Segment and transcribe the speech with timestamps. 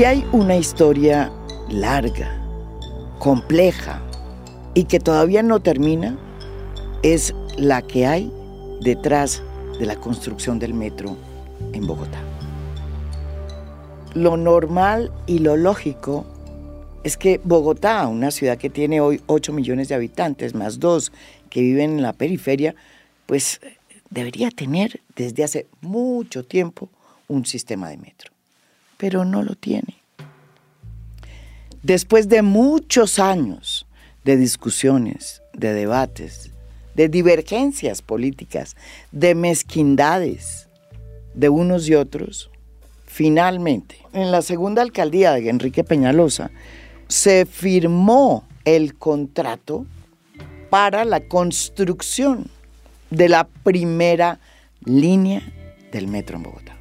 [0.00, 1.30] Si hay una historia
[1.68, 2.42] larga,
[3.18, 4.00] compleja
[4.72, 6.16] y que todavía no termina,
[7.02, 8.32] es la que hay
[8.80, 9.42] detrás
[9.78, 11.18] de la construcción del metro
[11.74, 12.18] en Bogotá.
[14.14, 16.24] Lo normal y lo lógico
[17.04, 21.12] es que Bogotá, una ciudad que tiene hoy 8 millones de habitantes, más dos
[21.50, 22.74] que viven en la periferia,
[23.26, 23.60] pues
[24.08, 26.88] debería tener desde hace mucho tiempo
[27.28, 28.32] un sistema de metro,
[28.96, 29.99] pero no lo tiene.
[31.82, 33.86] Después de muchos años
[34.24, 36.50] de discusiones, de debates,
[36.94, 38.76] de divergencias políticas,
[39.12, 40.68] de mezquindades
[41.32, 42.50] de unos y otros,
[43.06, 46.50] finalmente, en la segunda alcaldía de Enrique Peñalosa,
[47.08, 49.86] se firmó el contrato
[50.68, 52.46] para la construcción
[53.08, 54.38] de la primera
[54.84, 55.42] línea
[55.92, 56.76] del metro en Bogotá.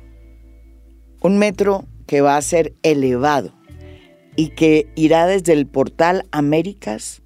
[1.22, 3.59] Un metro que va a ser elevado
[4.40, 7.22] y que irá desde el portal Américas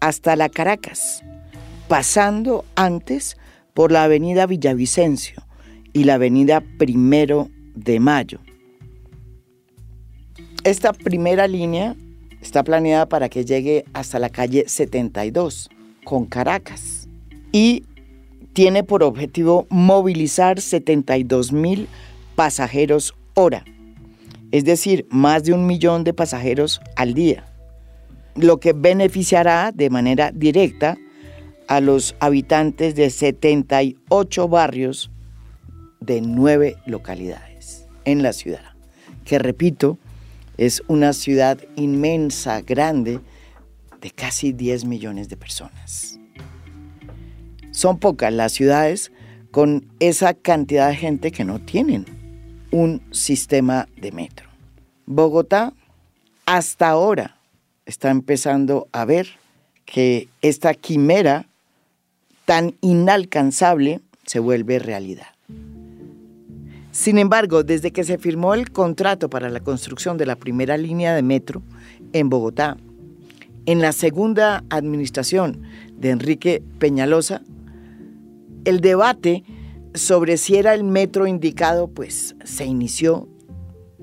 [0.00, 1.22] hasta la Caracas,
[1.86, 3.36] pasando antes
[3.74, 5.44] por la avenida Villavicencio
[5.92, 8.40] y la avenida Primero de Mayo.
[10.64, 11.94] Esta primera línea
[12.40, 15.68] está planeada para que llegue hasta la calle 72
[16.04, 17.06] con Caracas
[17.52, 17.84] y
[18.54, 21.86] tiene por objetivo movilizar 72 mil
[22.34, 23.62] pasajeros hora,
[24.52, 27.44] es decir, más de un millón de pasajeros al día,
[28.34, 30.96] lo que beneficiará de manera directa
[31.68, 35.10] a los habitantes de 78 barrios
[36.00, 38.74] de nueve localidades en la ciudad,
[39.24, 39.98] que repito,
[40.58, 43.20] es una ciudad inmensa, grande,
[44.00, 46.18] de casi 10 millones de personas.
[47.72, 49.12] Son pocas las ciudades
[49.50, 52.06] con esa cantidad de gente que no tienen
[52.70, 54.48] un sistema de metro.
[55.06, 55.72] Bogotá
[56.46, 57.36] hasta ahora
[57.86, 59.28] está empezando a ver
[59.84, 61.46] que esta quimera
[62.44, 65.26] tan inalcanzable se vuelve realidad.
[66.90, 71.14] Sin embargo, desde que se firmó el contrato para la construcción de la primera línea
[71.14, 71.62] de metro
[72.12, 72.78] en Bogotá,
[73.66, 75.62] en la segunda administración
[75.98, 77.42] de Enrique Peñalosa,
[78.64, 79.44] el debate
[79.96, 83.28] sobre si era el metro indicado, pues se inició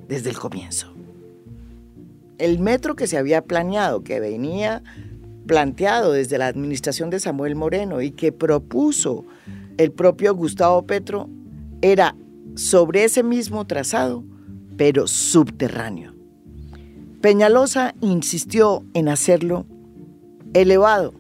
[0.08, 0.94] desde el comienzo.
[2.38, 4.84] El metro que se había planeado, que venía
[5.46, 9.26] planteado desde la administración de Samuel Moreno y que propuso
[9.78, 11.30] el propio Gustavo Petro,
[11.82, 12.16] era
[12.56, 14.24] sobre ese mismo trazado,
[14.78, 16.14] pero subterráneo.
[17.22, 19.66] Peñalosa insistió en hacerlo
[20.53, 21.14] elevado,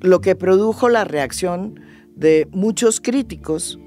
[0.00, 1.80] lo que produjo la reacción
[2.14, 3.78] de muchos críticos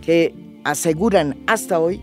[0.00, 0.34] que
[0.64, 2.02] aseguran hasta hoy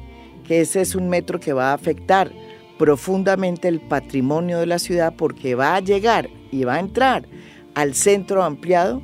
[0.50, 2.32] que ese es un metro que va a afectar
[2.80, 7.28] profundamente el patrimonio de la ciudad porque va a llegar y va a entrar
[7.76, 9.02] al centro ampliado,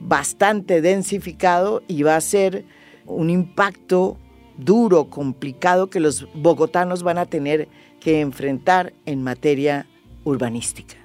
[0.00, 2.64] bastante densificado y va a ser
[3.04, 4.16] un impacto
[4.56, 7.68] duro, complicado que los bogotanos van a tener
[8.00, 9.86] que enfrentar en materia
[10.24, 10.96] urbanística.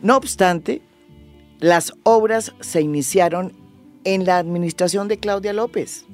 [0.00, 0.82] No obstante,
[1.60, 3.52] las obras se iniciaron
[4.04, 6.04] en la administración de Claudia López.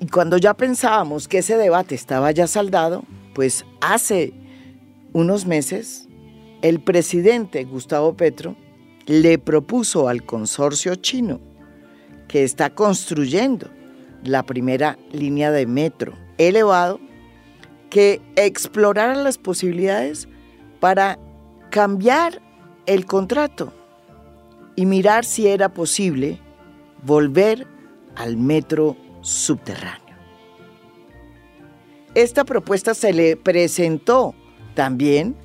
[0.00, 4.32] Y cuando ya pensábamos que ese debate estaba ya saldado, pues hace
[5.12, 6.08] unos meses
[6.62, 8.56] el presidente Gustavo Petro
[9.06, 11.40] le propuso al consorcio chino
[12.28, 13.70] que está construyendo
[14.24, 16.98] la primera línea de metro elevado
[17.88, 20.28] que explorara las posibilidades
[20.80, 21.18] para
[21.70, 22.42] cambiar
[22.86, 23.72] el contrato
[24.76, 26.38] y mirar si era posible
[27.02, 27.66] volver
[28.14, 30.16] al metro subterráneo.
[32.14, 34.34] Esta propuesta se le presentó
[34.74, 35.36] también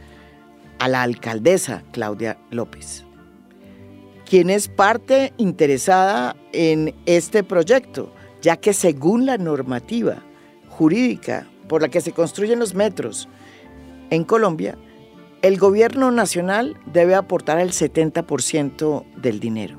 [0.80, 3.06] a la alcaldesa Claudia López,
[4.26, 10.24] quien es parte interesada en este proyecto, ya que según la normativa
[10.70, 13.28] jurídica por la que se construyen los metros
[14.10, 14.78] en Colombia,
[15.42, 19.78] el gobierno nacional debe aportar el 70% del dinero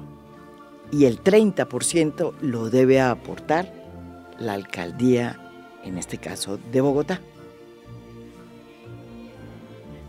[0.91, 3.73] y el 30% lo debe aportar
[4.38, 5.38] la alcaldía,
[5.85, 7.20] en este caso de Bogotá.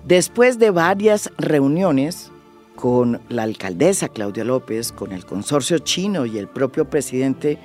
[0.05, 2.31] Después de varias reuniones
[2.75, 7.57] con la alcaldesa Claudia López, con el consorcio chino y el propio presidente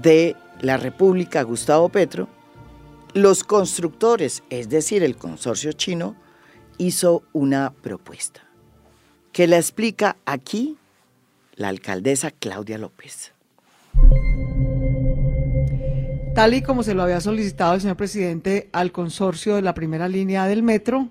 [0.00, 2.28] de la República, Gustavo Petro,
[3.14, 6.14] los constructores, es decir, el consorcio chino,
[6.78, 8.42] hizo una propuesta
[9.32, 10.76] que la explica aquí
[11.54, 13.32] la alcaldesa Claudia López.
[16.34, 20.08] Tal y como se lo había solicitado el señor presidente al consorcio de la primera
[20.08, 21.08] línea del metro,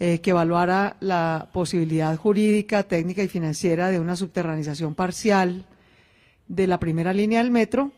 [0.00, 5.66] eh, que evaluara la posibilidad jurídica, técnica y financiera de una subterranización parcial
[6.46, 7.90] de la primera línea del metro,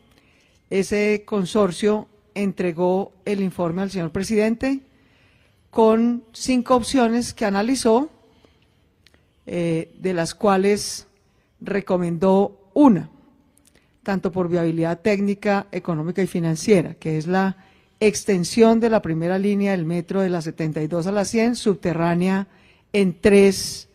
[0.71, 4.79] ese consorcio entregó el informe al señor presidente
[5.71, 8.09] con cinco opciones que analizó,
[9.47, 11.07] eh, de las cuales
[11.61, 13.09] recomendó una,
[14.03, 17.55] tanto por viabilidad técnica, económica y financiera, que es la
[18.01, 22.47] extensión de la primera línea del metro de la 72 a la 100, subterránea
[22.91, 23.87] en tres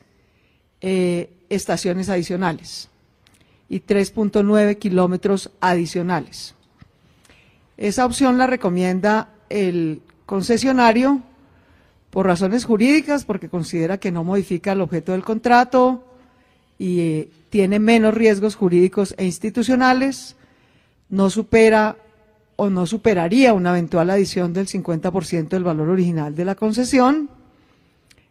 [0.81, 2.89] eh, estaciones adicionales
[3.69, 6.55] y 3.9 kilómetros adicionales.
[7.77, 11.23] Esa opción la recomienda el concesionario
[12.17, 16.03] por razones jurídicas, porque considera que no modifica el objeto del contrato
[16.79, 20.35] y eh, tiene menos riesgos jurídicos e institucionales,
[21.11, 21.99] no supera
[22.57, 27.29] o no superaría una eventual adición del 50% del valor original de la concesión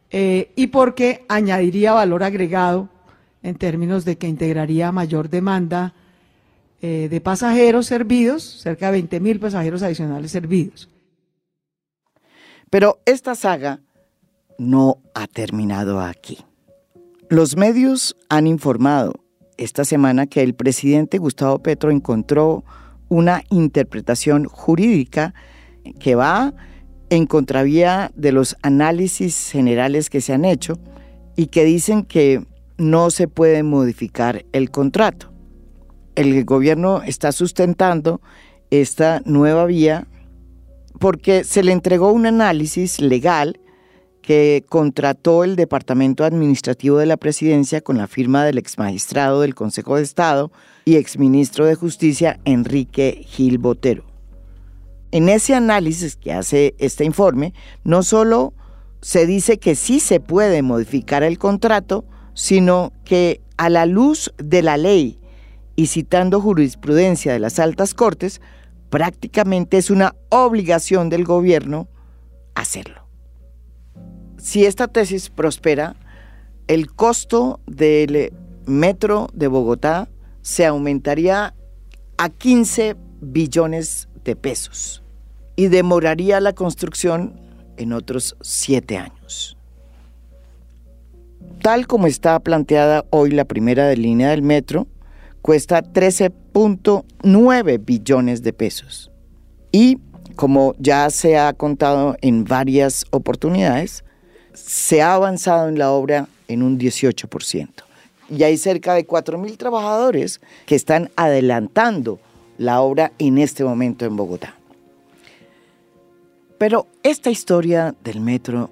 [0.10, 2.90] eh, y porque añadiría valor agregado
[3.44, 5.94] en términos de que integraría mayor demanda
[6.82, 10.90] eh, de pasajeros servidos, cerca de 20 mil pasajeros adicionales servidos.
[12.70, 13.82] Pero esta saga
[14.58, 16.40] no ha terminado aquí.
[17.30, 19.14] Los medios han informado
[19.58, 22.64] esta semana que el presidente Gustavo Petro encontró
[23.10, 25.34] una interpretación jurídica
[26.00, 26.54] que va
[27.10, 30.80] en contravía de los análisis generales que se han hecho
[31.36, 32.46] y que dicen que
[32.78, 35.32] no se puede modificar el contrato.
[36.16, 38.22] El gobierno está sustentando
[38.70, 40.08] esta nueva vía
[41.00, 43.60] porque se le entregó un análisis legal
[44.22, 49.98] que contrató el Departamento Administrativo de la Presidencia con la firma del exmagistrado del Consejo
[49.98, 50.52] de Estado
[50.84, 54.04] y exministro de Justicia Enrique Gil Botero.
[55.12, 57.54] En ese análisis que hace este informe,
[57.84, 58.54] no solo
[59.02, 62.04] se dice que sí se puede modificar el contrato,
[62.34, 65.20] sino que a la luz de la ley
[65.76, 68.42] y citando jurisprudencia de las altas cortes,
[68.90, 71.88] prácticamente es una obligación del gobierno
[72.54, 73.06] hacerlo
[74.46, 75.96] si esta tesis prospera,
[76.68, 78.32] el costo del
[78.68, 80.08] metro de Bogotá
[80.44, 81.56] se aumentaría
[82.18, 85.02] a 15 billones de pesos
[85.56, 87.40] y demoraría la construcción
[87.78, 89.58] en otros siete años.
[91.64, 94.86] Tal como está planteada hoy la primera línea del metro,
[95.42, 95.82] cuesta
[96.56, 99.12] 13.9 billones de pesos.
[99.74, 100.00] Y
[100.38, 104.06] como ya se ha contado en varias oportunidades,
[104.54, 107.70] se ha avanzado en la obra en un 18%.
[108.30, 112.20] Y hay cerca de 4.000 trabajadores que están adelantando
[112.58, 114.56] la obra en este momento en Bogotá.
[116.58, 118.70] Pero esta historia del metro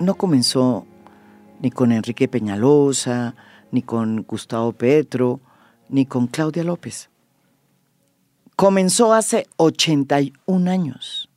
[0.00, 0.84] no comenzó
[1.60, 3.36] ni con Enrique Peñalosa,
[3.70, 5.40] ni con Gustavo Petro,
[5.94, 7.08] ni con Claudia López.
[8.56, 11.30] Comenzó hace 81 años,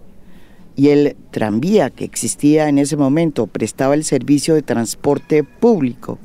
[0.75, 6.19] y el tranvía que existía en ese momento prestaba el servicio de transporte público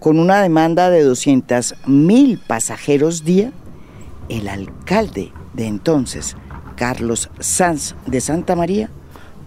[0.00, 3.52] con una demanda de 200 mil pasajeros día,
[4.28, 6.36] el alcalde de entonces,
[6.76, 8.90] Carlos Sanz de Santa María,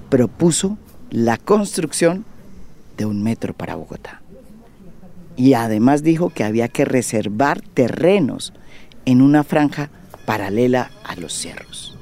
[0.09, 0.77] propuso
[1.09, 2.25] la construcción
[2.97, 4.21] de un metro para Bogotá.
[5.35, 8.53] Y además dijo que había que reservar terrenos
[9.05, 9.89] en una franja
[10.25, 11.95] paralela a los cerros.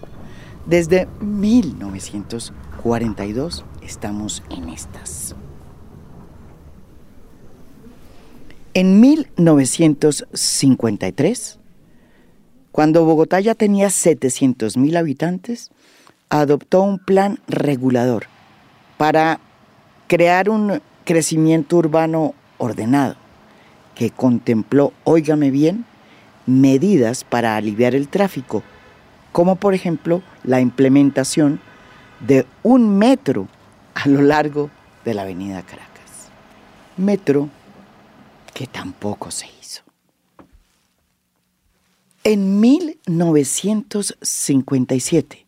[0.65, 5.36] Desde 1942 estamos en estas.
[8.74, 11.60] En 1953,
[12.75, 15.72] cuando Bogotá ya tenía 700 mil habitantes,
[16.27, 18.25] adoptó un plan regulador
[18.98, 19.39] para
[20.08, 23.15] crear un crecimiento urbano ordenado
[23.96, 25.86] que contempló, óigame bien,
[26.48, 28.62] medidas para aliviar el tráfico,
[29.32, 31.62] como por ejemplo la implementación
[32.20, 33.48] de un metro
[33.94, 34.70] a lo largo
[35.05, 36.27] de la avenida Caracas.
[36.98, 37.48] Metro
[38.53, 39.85] que tampoco se hizo.
[42.27, 45.46] En 1957,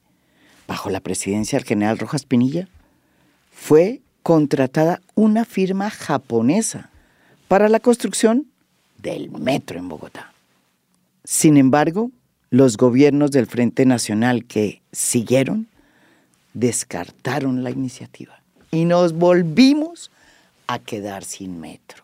[0.67, 2.67] bajo la presidencia del general Rojas Pinilla,
[3.51, 6.91] fue contratada una firma japonesa
[7.47, 8.45] para la construcción
[9.01, 10.31] del metro en Bogotá.
[11.23, 12.11] Sin embargo,
[12.51, 15.65] los gobiernos del Frente Nacional que siguieron
[16.53, 20.11] descartaron la iniciativa y nos volvimos
[20.67, 22.03] a quedar sin metro.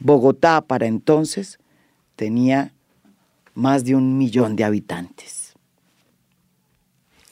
[0.00, 1.60] Bogotá para entonces
[2.16, 2.72] tenía
[3.58, 5.52] más de un millón de habitantes.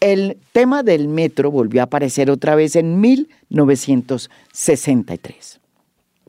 [0.01, 5.61] El tema del metro volvió a aparecer otra vez en 1963,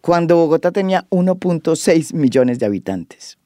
[0.02, 3.38] cuando Bogotá tenía 1.6 millones de habitantes.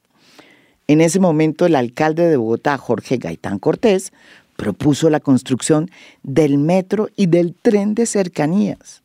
[0.88, 4.12] En ese momento el alcalde de Bogotá, Jorge Gaitán Cortés,
[4.58, 5.90] propuso la construcción
[6.22, 9.04] del metro y del tren de cercanías.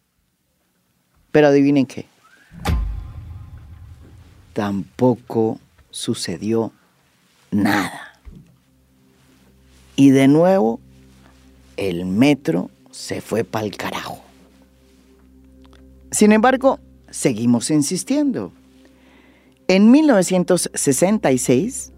[1.31, 2.07] Pero adivinen qué.
[4.53, 5.61] Tampoco
[5.91, 6.73] sucedió
[7.51, 8.21] nada.
[9.97, 10.81] Y de nuevo,
[11.77, 14.23] el metro se fue para el carajo.
[16.11, 16.79] Sin embargo,
[17.11, 18.53] seguimos insistiendo.
[19.69, 21.93] En 1966,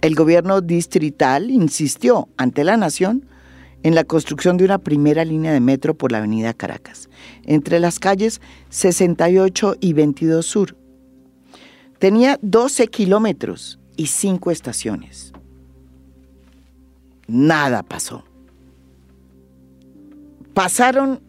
[0.00, 3.26] el gobierno distrital insistió ante la nación
[3.82, 7.08] en la construcción de una primera línea de metro por la avenida Caracas,
[7.44, 8.40] entre las calles
[8.70, 10.76] 68 y 22 Sur.
[11.98, 15.32] Tenía 12 kilómetros y 5 estaciones.
[17.26, 18.24] Nada pasó.
[20.54, 21.20] Pasaron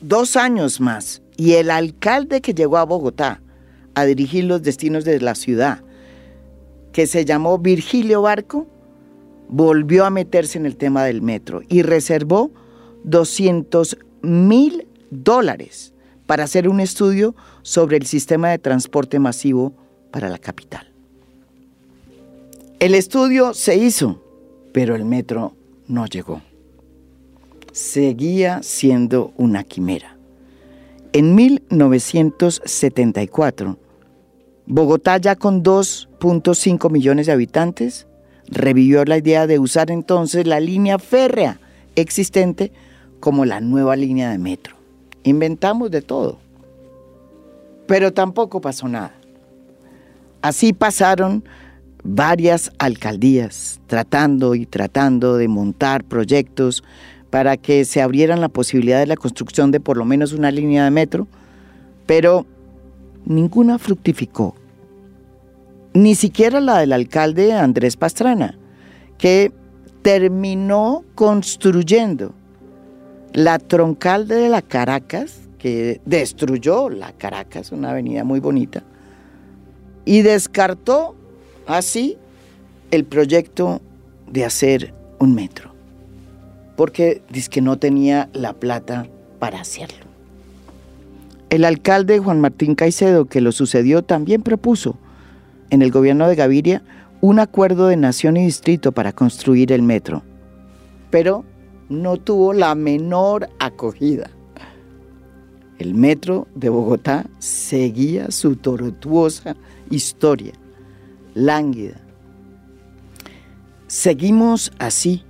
[0.00, 3.40] dos años más y el alcalde que llegó a Bogotá
[3.94, 5.82] a dirigir los destinos de la ciudad,
[6.92, 8.66] que se llamó Virgilio Barco,
[9.48, 12.52] volvió a meterse en el tema del metro y reservó
[13.04, 15.94] 200 mil dólares
[16.26, 19.74] para hacer un estudio sobre el sistema de transporte masivo
[20.10, 20.93] para la capital.
[22.80, 24.20] El estudio se hizo,
[24.72, 25.54] pero el metro
[25.86, 26.40] no llegó.
[27.72, 30.16] Seguía siendo una quimera.
[31.12, 33.76] En 1974,
[34.66, 38.06] Bogotá ya con 2.5 millones de habitantes
[38.48, 41.60] revivió la idea de usar entonces la línea férrea
[41.94, 42.72] existente
[43.20, 44.76] como la nueva línea de metro.
[45.22, 46.38] Inventamos de todo.
[47.86, 49.14] Pero tampoco pasó nada.
[50.42, 51.44] Así pasaron
[52.04, 56.84] varias alcaldías tratando y tratando de montar proyectos
[57.30, 60.84] para que se abrieran la posibilidad de la construcción de por lo menos una línea
[60.84, 61.26] de metro,
[62.06, 62.46] pero
[63.24, 64.54] ninguna fructificó.
[65.94, 68.58] Ni siquiera la del alcalde Andrés Pastrana,
[69.18, 69.52] que
[70.02, 72.34] terminó construyendo
[73.32, 78.82] la troncal de la Caracas, que destruyó la Caracas, una avenida muy bonita,
[80.04, 81.16] y descartó
[81.66, 82.16] así
[82.90, 83.80] el proyecto
[84.30, 85.72] de hacer un metro,
[86.76, 89.06] porque dice que no tenía la plata
[89.38, 90.04] para hacerlo.
[91.50, 94.96] El alcalde Juan Martín Caicedo, que lo sucedió, también propuso
[95.70, 96.82] en el gobierno de Gaviria
[97.20, 100.22] un acuerdo de nación y distrito para construir el metro,
[101.10, 101.44] pero
[101.88, 104.30] no tuvo la menor acogida.
[105.78, 109.56] El metro de Bogotá seguía su tortuosa
[109.90, 110.52] historia,
[111.34, 112.00] lánguida.
[113.86, 115.24] Seguimos así,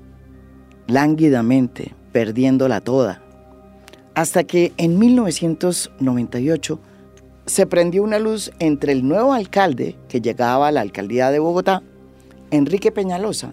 [0.87, 3.25] lánguidamente, perdiéndola toda
[4.15, 6.81] hasta que en 1998
[7.47, 11.83] se prendió una luz entre el nuevo alcalde que llegaba a la alcaldía de Bogotá,
[12.51, 13.53] Enrique Peñalosa,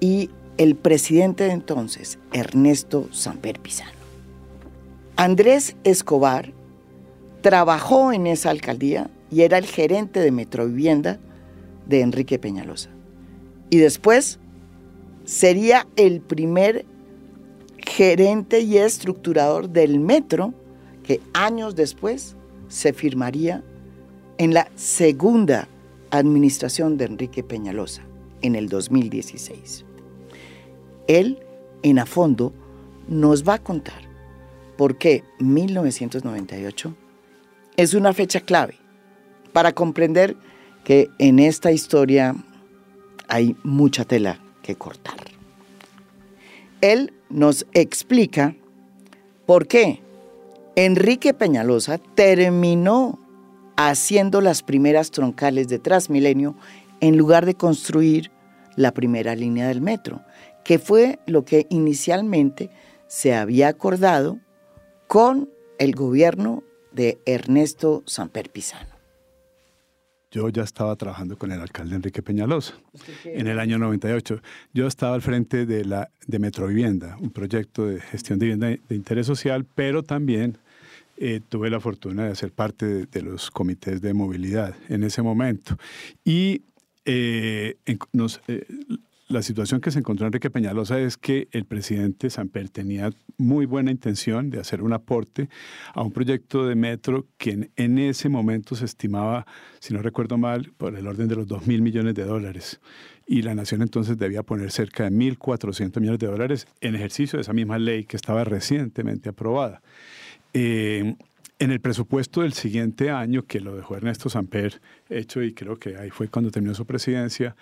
[0.00, 3.90] y el presidente de entonces, Ernesto Samper Pizano.
[5.16, 6.52] Andrés Escobar
[7.40, 11.18] trabajó en esa alcaldía y era el gerente de Metrovivienda
[11.86, 12.90] de Enrique Peñalosa.
[13.70, 14.38] Y después
[15.24, 16.84] sería el primer
[17.78, 20.54] gerente y estructurador del metro
[21.02, 22.36] que años después
[22.68, 23.62] se firmaría
[24.38, 25.68] en la segunda
[26.10, 28.02] administración de Enrique Peñalosa,
[28.42, 29.84] en el 2016.
[31.08, 31.38] Él,
[31.82, 32.52] en a fondo,
[33.08, 34.02] nos va a contar
[34.76, 36.94] por qué 1998
[37.76, 38.76] es una fecha clave
[39.52, 40.36] para comprender
[40.84, 42.36] que en esta historia
[43.26, 45.16] hay mucha tela que cortar.
[46.80, 48.54] Él nos explica
[49.46, 50.00] por qué
[50.76, 53.18] Enrique Peñalosa terminó
[53.76, 56.54] haciendo las primeras troncales de Transmilenio
[57.00, 58.30] en lugar de construir
[58.76, 60.22] la primera línea del metro,
[60.64, 62.70] que fue lo que inicialmente
[63.06, 64.38] se había acordado
[65.06, 65.48] con
[65.78, 66.62] el gobierno
[66.92, 68.93] de Ernesto Samper Pizano
[70.34, 72.74] yo ya estaba trabajando con el alcalde Enrique Peñalosa
[73.24, 74.42] en el año 98.
[74.72, 78.96] Yo estaba al frente de, la, de Metrovivienda, un proyecto de gestión de vivienda de
[78.96, 80.58] interés social, pero también
[81.18, 85.78] eh, tuve la fortuna de ser parte de, los comités de movilidad en ese momento.
[86.24, 86.62] Y
[87.04, 87.76] eh,
[88.12, 88.66] nos, eh,
[89.26, 93.90] la situación que se encontró Enrique Peñalosa es que el presidente Samper tenía muy buena
[93.90, 95.48] intención de hacer un aporte
[95.94, 99.46] a un proyecto de metro que en, ese momento se estimaba,
[99.80, 102.80] si no recuerdo mal, por el orden de los 2 mil millones de dólares.
[103.26, 107.42] Y la nación entonces debía poner cerca de 1.400 millones de dólares en ejercicio de
[107.42, 109.80] esa misma ley que estaba recientemente aprobada.
[110.52, 111.16] Eh,
[111.58, 115.96] en el presupuesto del siguiente año, que lo dejó Ernesto Samper hecho, y creo que
[115.96, 117.56] ahí fue cuando terminó su presidencia,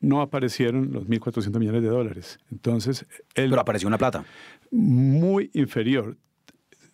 [0.00, 2.38] no aparecieron los 1.400 millones de dólares.
[2.50, 4.24] Entonces, Pero apareció una plata.
[4.70, 6.16] Muy inferior,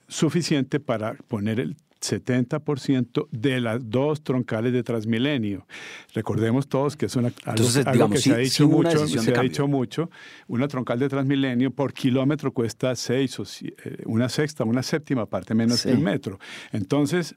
[0.09, 5.67] suficiente para poner el 70% de las dos troncales de Transmilenio.
[6.15, 10.11] Recordemos todos que es una, algo, que se ha dicho mucho, se ha dicho mucho.
[10.49, 15.55] Una troncal de Transmilenio por kilómetro cuesta seis o eh, una sexta, una séptima parte
[15.55, 16.39] menos que el metro.
[16.73, 17.37] Entonces,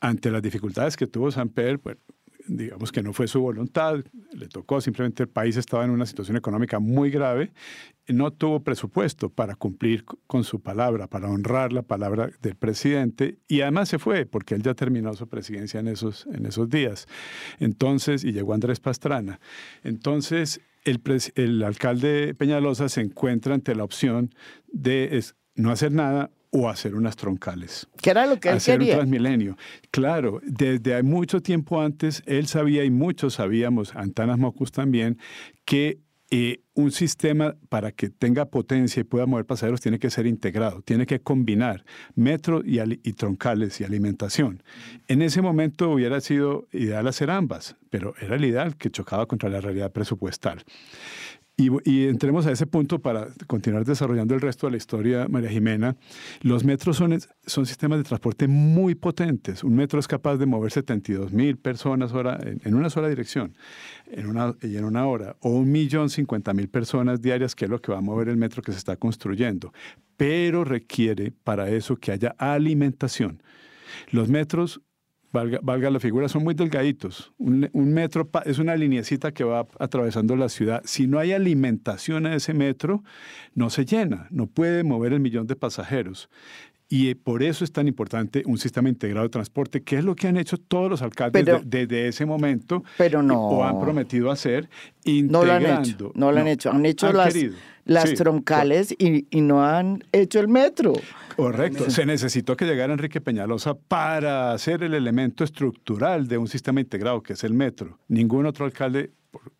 [0.00, 1.96] ante las dificultades que tuvo Samper, pues,
[2.48, 6.36] digamos que no fue su voluntad, le tocó, simplemente el país estaba en una situación
[6.36, 7.52] económica muy grave,
[8.08, 13.62] no tuvo presupuesto para cumplir con su palabra, para honrar la palabra del presidente, y
[13.62, 17.06] además se fue, porque él ya terminó su presidencia en esos, en esos días.
[17.58, 19.40] Entonces, y llegó Andrés Pastrana.
[19.82, 21.00] Entonces, el,
[21.34, 24.34] el alcalde Peñalosa se encuentra ante la opción
[24.68, 25.24] de
[25.56, 27.86] no hacer nada o hacer unas troncales.
[28.00, 28.94] ¿Qué era lo que él hacer quería?
[28.94, 29.56] un transmilenio.
[29.90, 35.18] Claro, desde mucho tiempo antes él sabía y muchos sabíamos, Antanas Mocus también,
[35.64, 35.98] que
[36.30, 40.82] eh, un sistema para que tenga potencia y pueda mover pasajeros tiene que ser integrado,
[40.82, 41.84] tiene que combinar
[42.16, 44.60] metro y, y, troncales y alimentación.
[45.06, 49.48] En ese momento hubiera sido ideal hacer ambas, pero era el ideal que chocaba contra
[49.48, 50.64] la realidad presupuestal.
[51.58, 55.96] Y, entremos a ese punto para continuar desarrollando el resto de la historia, María Jimena.
[56.42, 59.64] Los metros son, son sistemas de transporte muy potentes.
[59.64, 63.54] Un metro es capaz de mover 72 mil personas hora, en, una sola dirección
[64.06, 67.70] en una, y en una hora, o un millón cincuenta mil personas diarias, que es
[67.70, 69.72] lo que va a mover el metro que se está construyendo.
[70.18, 73.42] Pero requiere para eso que haya alimentación.
[74.10, 74.82] Los metros
[75.32, 77.32] valga, la figura, son muy delgaditos.
[77.38, 80.82] Un, metro es una lineecita que va atravesando la ciudad.
[80.84, 83.02] Si no hay alimentación a ese metro,
[83.54, 86.28] no se llena, no puede mover el millón de pasajeros.
[86.88, 90.14] Y eh, por eso es tan importante un sistema integrado de transporte, que es lo
[90.14, 92.84] que han hecho todos los alcaldes desde ese momento.
[92.96, 93.40] Pero no.
[93.40, 94.68] O han prometido hacer,
[95.04, 95.38] integrando.
[95.40, 96.12] No lo han hecho.
[96.14, 96.70] No lo han hecho.
[96.70, 97.34] Han hecho las,
[97.84, 100.92] las troncales y, y, no han hecho el metro.
[101.34, 101.90] Correcto.
[101.90, 107.22] Se necesitó que llegara Enrique Peñalosa para ser el elemento estructural de un sistema integrado,
[107.22, 107.98] que es el metro.
[108.06, 109.10] Ningún otro alcalde,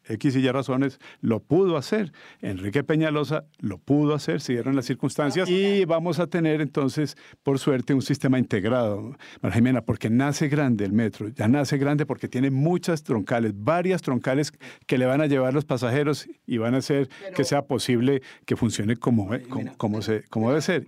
[0.08, 2.12] X y Y razones, lo pudo hacer.
[2.40, 5.48] Enrique Peñalosa lo pudo hacer, si dieron las circunstancias.
[5.48, 10.84] Y vamos a tener entonces, por suerte, un sistema integrado, María Jimena, porque nace grande
[10.84, 11.28] el metro.
[11.28, 14.52] Ya nace grande porque tiene muchas troncales, varias troncales
[14.86, 18.56] que le van a llevar los pasajeros y van a hacer que sea posible que
[18.56, 19.30] funcione como,
[19.76, 20.86] como, se, como debe ser.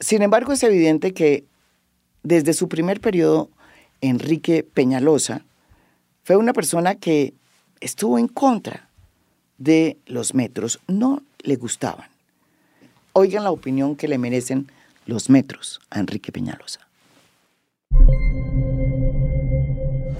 [0.00, 1.44] Sin embargo, es evidente que
[2.22, 3.50] desde su primer periodo,
[4.00, 5.44] Enrique Peñalosa
[6.22, 7.34] fue una persona que
[7.80, 8.88] estuvo en contra
[9.58, 12.08] de los metros, no le gustaban.
[13.12, 14.70] Oigan la opinión que le merecen
[15.06, 16.80] los metros a Enrique Peñalosa.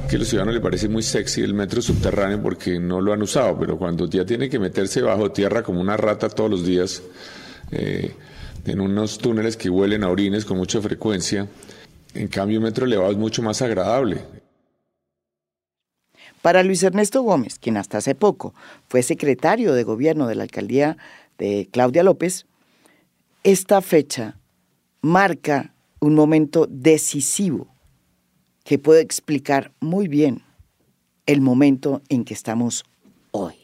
[0.08, 3.22] Que a los ciudadanos les parece muy sexy el metro subterráneo porque no lo han
[3.22, 7.02] usado, pero cuando ya tiene que meterse bajo tierra como una rata todos los días,
[7.70, 8.14] eh,
[8.66, 11.48] en unos túneles que huelen a orines con mucha frecuencia.
[12.14, 14.41] En cambio, un metro elevado es mucho más agradable.
[16.42, 18.52] Para Luis Ernesto Gómez, quien hasta hace poco
[18.88, 20.96] fue secretario de gobierno de la alcaldía
[21.38, 22.46] de Claudia López,
[23.44, 24.36] esta fecha
[25.00, 27.68] marca un momento decisivo
[28.64, 30.42] que puede explicar muy bien
[31.26, 32.84] el momento en que estamos
[33.30, 33.54] hoy.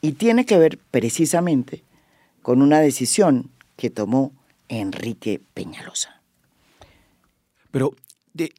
[0.00, 1.84] Y tiene que ver precisamente
[2.40, 4.32] con una decisión que tomó
[4.68, 6.22] Enrique Peñalosa.
[7.70, 7.94] Pero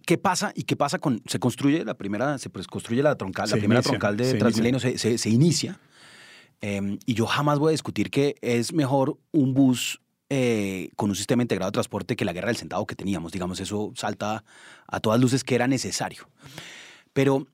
[0.05, 3.49] ¿Qué pasa y qué pasa con se construye la primera se pues, construye la troncal
[3.49, 5.79] la primera troncal de Transmilenio se, inicia.
[6.61, 11.15] Em, y yo jamás voy a discutir que es mejor un bus eh, con un
[11.15, 13.31] sistema integrado de transporte que la guerra del centavo que teníamos.
[13.31, 14.43] Digamos eso salta
[14.87, 16.29] a todas luces que era necesario.
[17.13, 17.47] Pero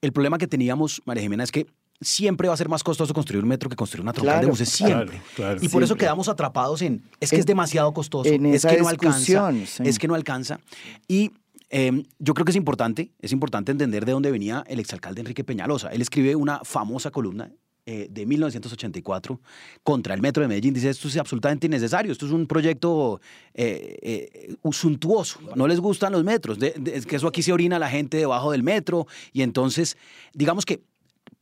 [0.00, 1.66] el problema que teníamos María Jimena es que
[2.02, 4.68] siempre va a ser más costoso construir un metro que construir una troncal de buses,
[4.68, 5.20] siempre.
[5.60, 9.52] y por eso quedamos atrapados en, es que es, demasiado costoso, es que no alcanza,
[9.84, 10.60] es que no alcanza.
[11.08, 11.32] Y
[11.70, 15.44] em, yo creo que es importante, es importante entender de dónde venía el exalcalde Enrique
[15.44, 15.88] Peñalosa.
[15.88, 17.50] Él escribe una famosa columna
[17.84, 19.40] eh, de 1984
[19.82, 20.72] contra el Metro de Medellín.
[20.72, 23.20] Dice, esto es absolutamente innecesario, esto es un proyecto
[23.54, 27.90] eh, eh, suntuoso, no les gustan los metros, es que eso aquí se orina la
[27.90, 29.96] gente debajo del metro y entonces,
[30.32, 30.84] digamos que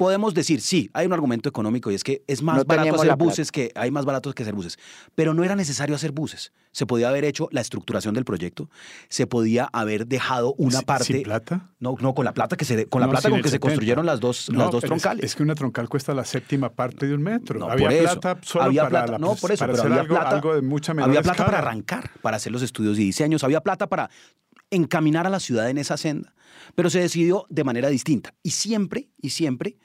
[0.01, 3.53] podemos decir, sí, hay un argumento económico y es que es más barato hacer buses
[3.53, 4.79] que hay más baratos que hacer buses,
[5.15, 6.55] pero no era necesario hacer buses.
[6.73, 8.71] Se podía haber hecho la estructuración del proyecto,
[9.11, 11.69] se podía haber dejado una parte ¿Sin plata?
[11.81, 14.21] No, no con la plata que se con la plata con que se construyeron las
[14.21, 15.23] dos las dos troncales.
[15.23, 17.71] Es, que una troncal cuesta la séptima parte de un metro.
[17.71, 20.63] había plata solo había para plata, no, por eso, pero había algo, plata, algo de
[20.63, 24.09] mucha menor Había plata para arrancar, para hacer los estudios y diseños, había plata para
[24.71, 26.33] encaminar a la ciudad en esa senda,
[26.75, 29.77] pero se decidió de manera distinta y siempre y siempre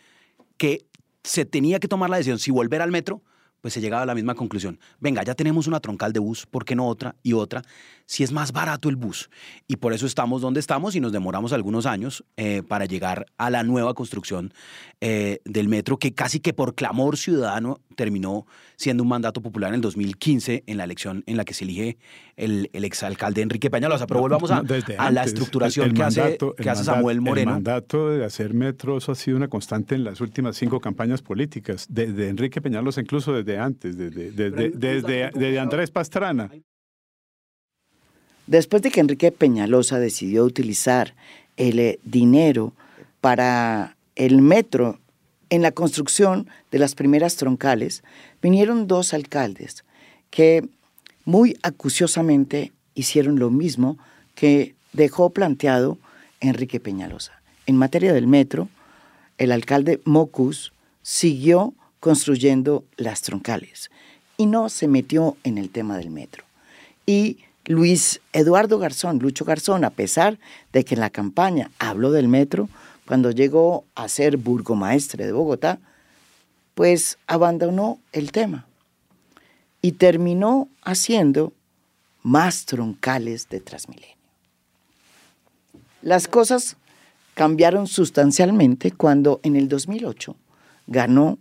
[0.58, 0.86] que
[1.24, 3.22] se tenía que tomar la decisión si volver al metro,
[3.66, 4.80] pues se llegaba a la misma conclusión.
[5.00, 7.64] Venga, ya tenemos una troncal de bus, ¿por qué no otra y otra?
[8.06, 9.32] Si es más barato el bus.
[9.68, 13.50] Y por eso estamos donde estamos y nos demoramos algunos años eh, para llegar a
[13.50, 14.54] la nueva construcción
[15.02, 19.76] eh, del metro, que casi que por clamor ciudadano terminó siendo un mandato popular en
[19.76, 21.98] el 2015 en la elección en la que se elige
[22.38, 24.08] el, el exalcalde Enrique Peñalosa.
[24.08, 24.64] Pero volvamos a,
[24.98, 27.52] a la estructuración que, hace, que hace Samuel Moreno.
[27.52, 31.86] El mandato de hacer metros ha sido una constante en las últimas cinco campañas políticas,
[31.90, 36.52] de, de Enrique Peñalosa incluso desde antes, desde, desde, desde, desde Andrés Pastrana.
[38.48, 41.16] Después de que Enrique Peñalosa decidió utilizar
[41.58, 42.74] el eh, dinero
[43.22, 45.00] para el metro
[45.50, 48.04] en la construcción de las primeras troncales,
[48.42, 49.84] vinieron dos alcaldes
[50.30, 50.68] que
[51.26, 53.98] muy acuciosamente hicieron lo mismo
[54.36, 55.98] que dejó planteado
[56.40, 57.34] Enrique Peñalosa.
[57.66, 58.70] En materia del metro,
[59.38, 63.90] el alcalde Mocus siguió construyendo las troncales
[64.38, 66.44] y no se metió en el tema del metro.
[67.06, 70.38] Y Luis Eduardo Garzón, Lucho Garzón, a pesar
[70.72, 72.70] de que en la campaña habló del metro,
[73.08, 75.80] cuando llegó a ser burgomaestre de Bogotá,
[76.76, 78.68] pues abandonó el tema
[79.86, 81.54] y terminó haciendo
[82.24, 84.16] más troncales de Transmilenio.
[86.02, 86.76] Las cosas
[87.36, 90.36] cambiaron sustancialmente cuando en el 2008
[90.88, 91.38] ganó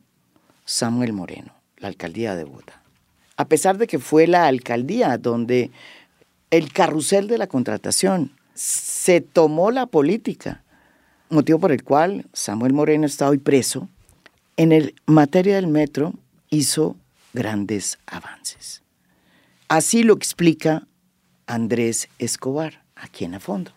[0.66, 2.82] Samuel Moreno, la alcaldía de Bogotá.
[3.38, 5.70] A pesar de que fue la alcaldía donde
[6.50, 10.62] el carrusel de la contratación se tomó la política,
[11.30, 13.88] motivo por el cual Samuel Moreno está hoy preso,
[14.58, 16.12] en el materia del metro
[16.50, 16.98] hizo
[17.34, 18.82] grandes avances.
[19.68, 20.86] Así lo explica
[21.46, 23.72] Andrés Escobar, aquí en a fondo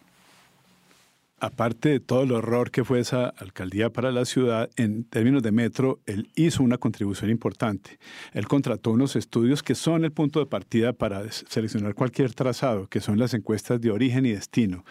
[1.39, 5.51] aparte de todo el horror que fue esa alcaldía para la ciudad, en términos de
[5.51, 7.99] metro, él hizo una contribución importante.
[8.33, 13.01] Él contrató unos estudios que son el punto de partida para seleccionar cualquier trazado, que
[13.01, 14.83] son las encuestas de origen y destino.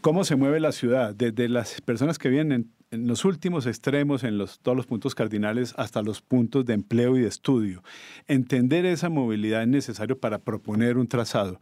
[0.00, 1.14] ¿Cómo se mueve la ciudad?
[1.14, 5.74] Desde las personas que vienen en los últimos extremos, en los, todos los puntos cardinales,
[5.76, 7.82] hasta los puntos de empleo y de estudio.
[8.28, 11.60] Entender esa movilidad es necesario para proponer un trazado.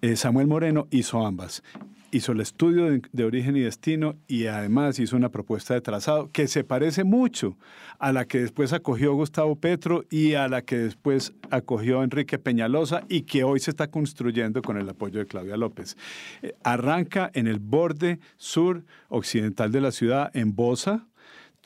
[0.00, 1.62] Eh, Samuel Moreno hizo ambas
[2.10, 6.48] hizo el estudio de, origen y destino y además hizo una propuesta de trazado que
[6.48, 7.56] se parece mucho
[7.98, 13.02] a la que después acogió Gustavo Petro y a la que después acogió Enrique Peñalosa
[13.08, 15.96] y que hoy se está construyendo con el apoyo de Claudia López.
[16.42, 21.07] Eh, arranca en el borde sur occidental de la ciudad, en Bosa,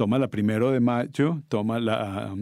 [0.02, 2.34] toma la primero de mayo, toma la,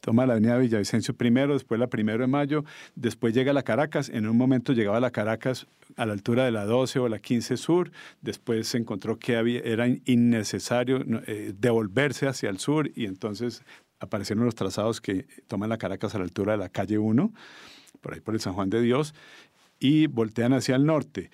[0.00, 4.08] toma la avenida Villavicencio primero, después la primero de mayo, después llega a la Caracas,
[4.08, 5.66] en un momento llegaba a la Caracas
[5.98, 9.88] a la altura de la 12 o la 15 sur, después se encontró que era
[10.06, 13.62] innecesario eh, devolverse hacia el sur y entonces
[14.00, 17.30] aparecieron los trazados que toman la Caracas a la altura de la calle 1,
[18.00, 19.14] por ahí por el San Juan de Dios,
[19.78, 21.30] y voltean hacia el norte.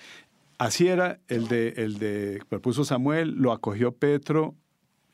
[0.58, 4.56] Así era el de, el de propuso Samuel, lo acogió Petro,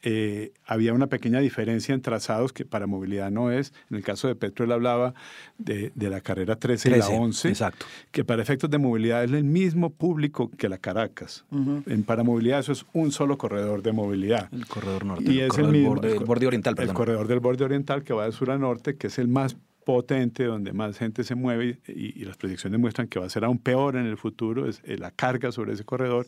[0.07, 3.73] eh, había una pequeña diferencia en trazados que para movilidad no es.
[3.91, 5.15] En el caso de Petro él hablaba
[5.57, 7.87] de, la carrera 13, y la 11, exacto.
[8.11, 11.47] que para efectos de movilidad es el mismo público que la Caracas.
[11.51, 14.53] en, para movilidad eso es un solo corredor de movilidad.
[14.53, 15.33] El corredor norte.
[15.33, 16.75] Y es el mismo, borde, borde oriental.
[16.79, 19.57] El corredor del borde oriental que va de sur a norte, que es el más
[19.85, 23.59] potente, donde más gente se mueve y, las proyecciones muestran que va a ser aún
[23.59, 26.27] peor en el futuro, es eh, la carga sobre ese corredor.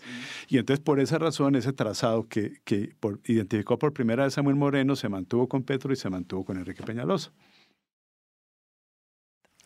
[0.49, 4.57] Y entonces por esa razón ese trazado que, que por, identificó por primera vez Samuel
[4.57, 7.33] Moreno se mantuvo con Petro y se mantuvo con Enrique Peñalosa.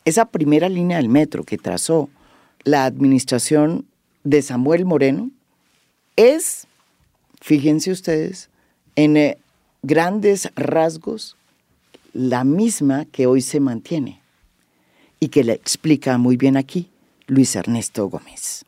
[0.03, 2.09] Esa primera línea del metro que trazó
[2.63, 3.85] la administración
[4.23, 5.29] de Samuel Moreno
[6.15, 6.67] es,
[7.39, 8.49] fíjense ustedes,
[8.95, 9.37] en eh,
[9.83, 11.37] grandes rasgos
[12.13, 14.21] la misma que hoy se mantiene
[15.19, 16.89] y que le explica muy bien aquí
[17.27, 18.65] Luis Ernesto Gómez.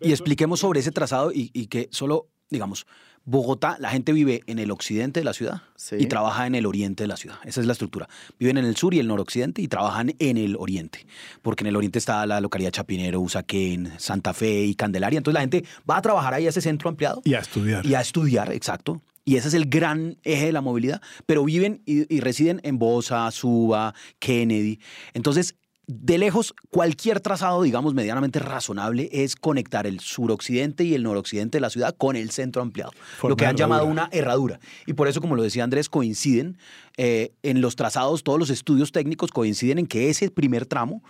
[0.00, 2.86] Y expliquemos sobre ese trazado y, que solo, digamos,
[3.24, 7.04] Bogotá, la gente vive en el occidente de la ciudad y trabaja en el oriente
[7.04, 7.36] de la ciudad.
[7.44, 8.08] Esa es la estructura.
[8.38, 11.06] Viven en el sur y el noroccidente y trabajan en el oriente.
[11.42, 15.18] Porque en el oriente está la localidad Chapinero, Usaquén, Santa Fe y Candelaria.
[15.18, 17.20] Entonces la gente va a trabajar ahí a ese centro ampliado.
[17.24, 17.84] Y a estudiar.
[17.84, 19.02] Y a estudiar, exacto.
[19.24, 22.78] Y ese es el gran eje de la movilidad, pero viven y, y residen en
[22.78, 24.80] Bosa, Suba, Kennedy.
[25.14, 25.56] Entonces,
[25.92, 31.62] de lejos, cualquier trazado, digamos, medianamente razonable es conectar el suroccidente y el noroccidente de
[31.62, 34.60] la ciudad con el centro ampliado, lo que han llamado una herradura.
[34.86, 36.58] Y por eso, como lo decía Andrés, coinciden
[36.96, 41.02] eh, en los trazados, todos los estudios técnicos coinciden en que ese primer tramo,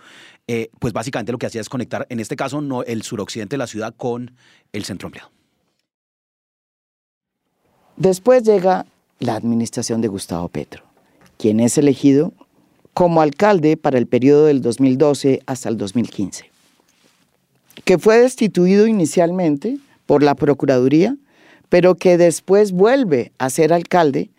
[0.47, 3.59] eh, pues básicamente lo que hacía es conectar, en este caso, no, el suroccidente de
[3.59, 4.35] la ciudad con
[4.73, 5.31] el centro ampliado.
[8.01, 8.87] Después llega
[9.19, 10.81] la administración de Gustavo Petro,
[11.37, 12.33] quien es elegido
[12.95, 16.49] como alcalde para el periodo del 2012 hasta el 2015,
[17.85, 21.15] que fue destituido inicialmente por la Procuraduría,
[21.69, 24.31] pero que después vuelve a ser alcalde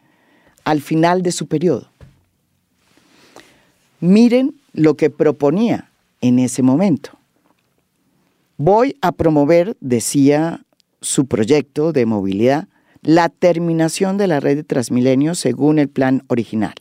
[0.64, 1.86] al final de su periodo.
[4.00, 5.88] Miren lo que proponía
[6.20, 7.12] en ese momento.
[8.56, 10.64] Voy a promover, decía
[11.00, 12.66] su proyecto de movilidad,
[13.02, 16.74] la terminación de la red de Transmilenio según el plan original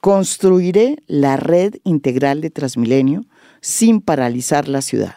[0.00, 3.26] Construiré la red integral de Transmilenio
[3.60, 5.16] sin paralizar la ciudad.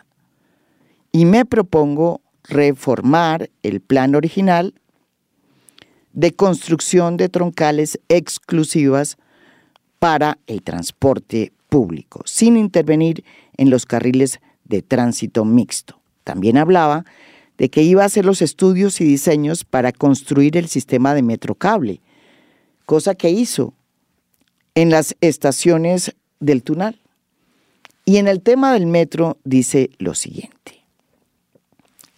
[1.13, 4.73] Y me propongo reformar el plan original
[6.11, 9.17] de construcción de troncales exclusivas
[9.99, 13.23] para el transporte público, sin intervenir
[13.55, 16.01] en los carriles de tránsito mixto.
[16.25, 17.05] También hablaba
[17.57, 22.01] de que iba a hacer los estudios y diseños para construir el sistema de metrocable,
[22.85, 23.73] cosa que hizo
[24.75, 26.99] en las estaciones del Tunal.
[28.05, 30.83] Y en el tema del metro dice lo siguiente.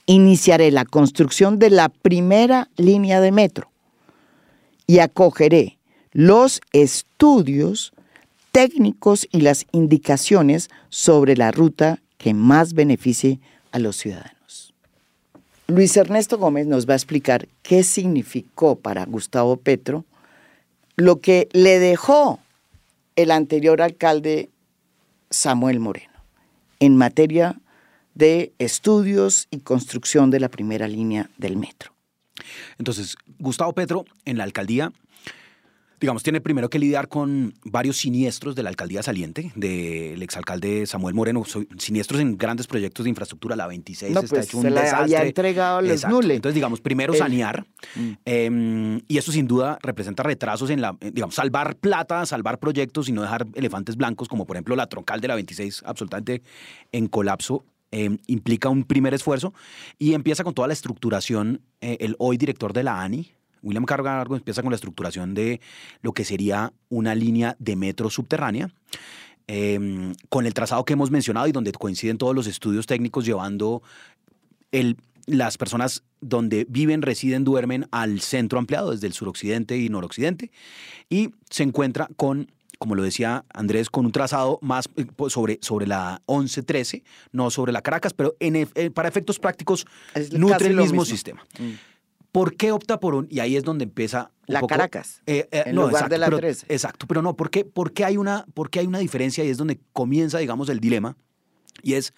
[0.07, 3.71] Iniciaré la construcción de la primera línea de metro
[4.87, 5.77] y acogeré
[6.11, 7.93] los estudios
[8.51, 13.39] técnicos y las indicaciones sobre la ruta que más beneficie
[13.71, 14.34] a los ciudadanos.
[15.67, 20.05] Luis Ernesto Gómez nos va a explicar qué significó para Gustavo Petro
[20.95, 22.39] lo que le dejó
[23.15, 24.49] el anterior alcalde
[25.31, 26.13] Samuel Moreno
[26.79, 27.59] en materia
[28.13, 31.91] de estudios y construcción de la primera línea del metro.
[32.77, 34.93] Entonces, Gustavo Petro en la alcaldía
[36.05, 41.15] digamos, tiene primero que lidiar con varios siniestros de la alcaldía saliente, del exalcalde Samuel
[41.15, 41.43] Moreno,
[41.79, 44.81] siniestros en grandes proyectos de infraestructura, la 26 no, está pues, hecho un se le
[44.81, 45.03] desastre.
[45.17, 46.35] había entregado los nules.
[46.35, 47.65] Entonces, digamos, primero El- sanear,
[47.95, 48.11] Mm.
[48.23, 53.09] eh, y eso sin duda representa retrasos en la, eh, digamos, salvar plata, salvar proyectos
[53.09, 56.43] y no dejar elefantes blancos, como por ejemplo la troncal de la 26, absolutamente
[56.91, 57.65] en colapso.
[57.91, 59.53] eh, implica un primer esfuerzo
[59.97, 61.61] y empieza con toda la estructuración.
[61.81, 63.31] eh, el hoy director de la ANI,
[63.65, 65.59] William Cargargo, empieza con la estructuración de
[66.01, 68.69] lo que sería una línea de metro subterránea.
[69.47, 73.83] eh, con el trazado que hemos mencionado y donde coinciden todos los estudios técnicos llevando
[74.71, 80.51] el, las personas donde viven, residen, duermen al centro ampliado, desde el suroccidente y noroccidente,
[81.09, 85.87] y se encuentra con, como lo decía Andrés, con un trazado más eh, sobre, sobre
[85.87, 89.85] la 11-13, no sobre la Caracas, pero en eh, para efectos prácticos
[90.31, 91.05] nutre el mismo.
[91.05, 91.45] sistema.
[91.59, 91.94] Mm.
[92.35, 93.27] ¿Por qué opta por un.?
[93.31, 94.29] Y ahí es donde empieza.
[94.45, 96.65] un La poco- Caracas, Eh, eh, en no, lugar exacto, de la pero- 13.
[96.67, 99.45] Exacto, pero no, ¿por qué, por qué hay una, por qué hay una diferencia?
[99.45, 101.15] Y es donde comienza, digamos, el dilema.
[101.81, 102.13] Y es.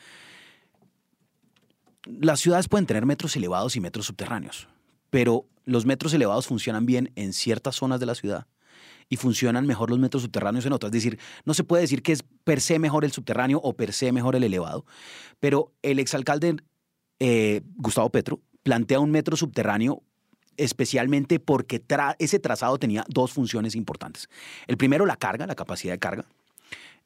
[2.05, 4.67] Las ciudades pueden tener metros elevados y metros subterráneos,
[5.11, 8.47] pero los metros elevados funcionan bien en ciertas zonas de la ciudad
[9.09, 10.89] y funcionan mejor los metros subterráneos en otras.
[10.89, 13.93] Es decir, no se puede decir que es per se mejor el subterráneo o per
[13.93, 14.83] se mejor el elevado,
[15.39, 16.55] pero el exalcalde
[17.19, 20.03] eh, Gustavo Petro plantea un metro subterráneo
[20.57, 21.81] especialmente porque
[22.19, 24.27] ese trazado tenía dos funciones importantes.
[24.67, 26.25] El primero, la carga, la capacidad de carga.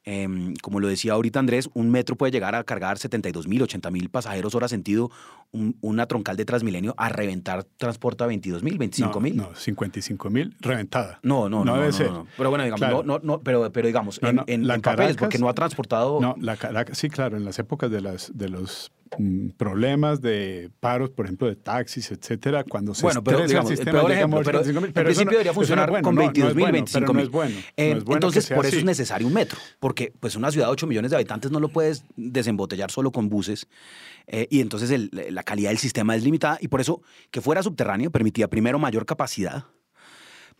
[0.04, 3.92] Em, como lo decía ahorita Andrés, un metro puede llegar a cargar 72 mil, 80
[3.92, 5.12] mil pasajeros hora sentido.
[5.54, 9.36] Un- una troncal de Transmilenio a reventar transporta 22 mil, 25 mil.
[9.36, 11.20] No, no, 55 mil reventada.
[11.22, 12.10] No, no, no, no, debe no, ser.
[12.10, 12.26] no.
[12.38, 13.02] Pero bueno, digamos, Claro.
[13.04, 16.20] no, no, no, pero, pero digamos, en, en- la en papeles, porque no ha transportado.
[16.22, 20.70] No, la Caracas, sí, claro, en las épocas de, las, de los mm, problemas de
[20.80, 24.10] paros, por ejemplo, de taxis, etcétera, cuando se Bueno, pero digamos, el el sistema, peor
[24.10, 26.22] llegamos ejemplo, pero 55.000, en pero eso principio no- debería no funcionar bueno, con no,
[26.22, 26.92] no es 22.000, bueno, 25.000.
[26.94, 30.50] pero no es bueno, Eh, entonces, por eso es necesario un metro, porque pues una
[30.50, 33.68] ciudad de 8 millones de habitantes no lo puedes desembotellar solo con buses,
[34.26, 38.10] eh, y entonces la calidad del sistema es limitada, y por eso que fuera subterráneo
[38.10, 39.66] permitía primero mayor capacidad,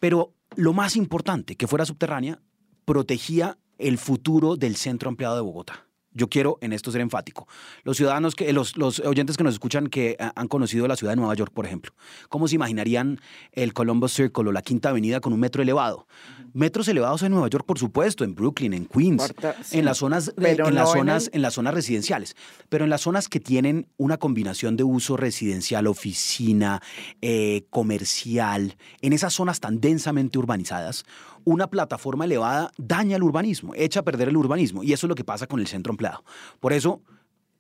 [0.01, 2.41] pero lo más importante, que fuera subterránea,
[2.85, 5.87] protegía el futuro del centro ampliado de Bogotá.
[6.15, 7.47] Yo quiero en esto ser enfático.
[7.85, 11.17] Los ciudadanos, que, los, los oyentes que nos escuchan que han conocido la ciudad de
[11.17, 11.93] Nueva York, por ejemplo,
[12.29, 13.21] ¿cómo se imaginarían
[13.53, 16.07] el Columbus Circle o la Quinta Avenida con un metro elevado?
[16.55, 19.33] Metros elevados en Nueva York, por supuesto, en Brooklyn, en Queens,
[19.71, 22.37] en las zonas, en las zonas, en, las zonas residenciales,
[22.69, 26.83] pero en las zonas que tienen una combinación de uso residencial, oficina,
[27.23, 31.07] eh, comercial, en esas zonas tan densamente urbanizadas,
[31.45, 34.83] una plataforma elevada daña el urbanismo, echa a perder el urbanismo.
[34.83, 36.25] Y eso es lo que pasa con el centro empleado.
[36.61, 37.03] Por eso,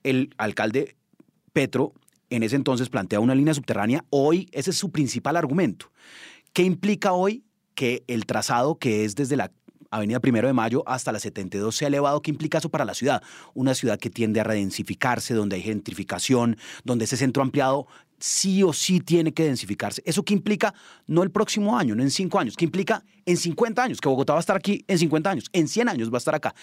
[0.02, 0.96] el alcalde
[1.52, 1.92] Petro
[2.30, 4.04] en ese entonces plantea una línea subterránea.
[4.10, 5.92] Hoy ese es su principal argumento.
[6.52, 9.52] ¿Qué implica hoy que el trazado que es desde la
[9.92, 12.22] Avenida Primero de Mayo hasta la 72 se elevado.
[12.22, 13.22] ¿Qué implica eso para la ciudad?
[13.52, 17.86] Una ciudad que tiende a redensificarse, donde hay gentrificación, donde ese centro ampliado
[18.22, 20.00] sí o sí tiene que densificarse.
[20.06, 20.72] ¿Eso qué implica?
[21.06, 24.00] No el próximo año, no en cinco años, ¿qué implica en 50 años?
[24.00, 26.34] Que Bogotá va a estar aquí en 50 años, en 100 años va a estar
[26.34, 26.54] acá.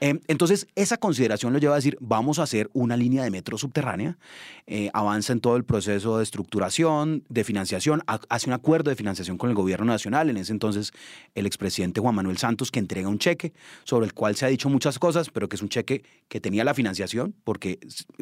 [0.00, 3.56] Em, entonces, esa consideración lo lleva a decir, vamos a hacer una línea de metro
[3.56, 4.18] subterránea,
[4.66, 9.38] eh, avanza en todo el proceso de estructuración, de financiación, hace un acuerdo de financiación
[9.38, 10.92] con el gobierno nacional, en ese entonces
[11.34, 14.68] el expresidente Juan Manuel Santos, que entrega un cheque sobre el cual se ha dicho
[14.68, 17.78] muchas cosas, pero que es un cheque que tenía la financiación, porque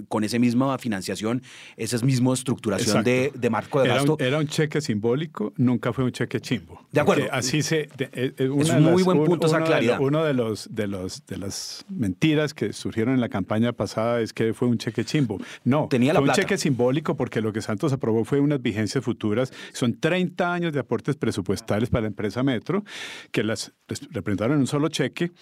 [0.09, 1.43] con esa misma financiación,
[1.77, 4.17] esa misma estructuración, de, marco de gasto.
[4.19, 6.87] Era un, cheque simbólico, nunca fue un cheque chimbo.
[6.93, 7.27] De acuerdo.
[7.31, 7.89] Así se.
[7.99, 9.99] Eh, es un muy buen punto esa claridad.
[10.01, 14.33] uno de los, de los de las mentiras que surgieron en la campaña pasada es
[14.33, 15.39] que fue un cheque chimbo.
[15.65, 19.03] No, Tenía la fue un cheque simbólico porque lo que Santos aprobó fue unas vigencias
[19.05, 19.53] futuras.
[19.73, 22.85] Son 30 años de aportes presupuestales para la empresa Metro,
[23.31, 23.73] que las
[24.11, 25.33] representaron en un solo cheque,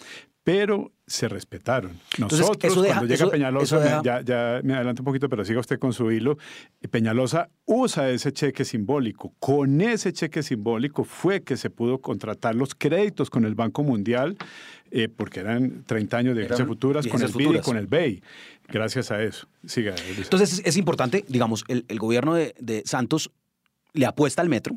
[0.43, 1.99] pero se respetaron.
[2.17, 6.11] Nosotros, cuando llega Peñalosa, ya, ya, me adelanto un poquito, pero siga usted con su
[6.11, 6.37] hilo,
[6.91, 9.33] Peñalosa usa ese cheque simbólico.
[9.39, 14.37] Con ese cheque simbólico fue que se pudo contratar los créditos con el Banco Mundial,
[14.91, 18.21] eh, porque eran 30 años de vigencias futuras con el BID y con el BEI.
[18.67, 19.47] Gracias a eso.
[19.65, 19.95] Siga.
[20.17, 23.31] Entonces es, importante, digamos, el, el gobierno de, de Santos
[23.93, 24.75] le apuesta al metro,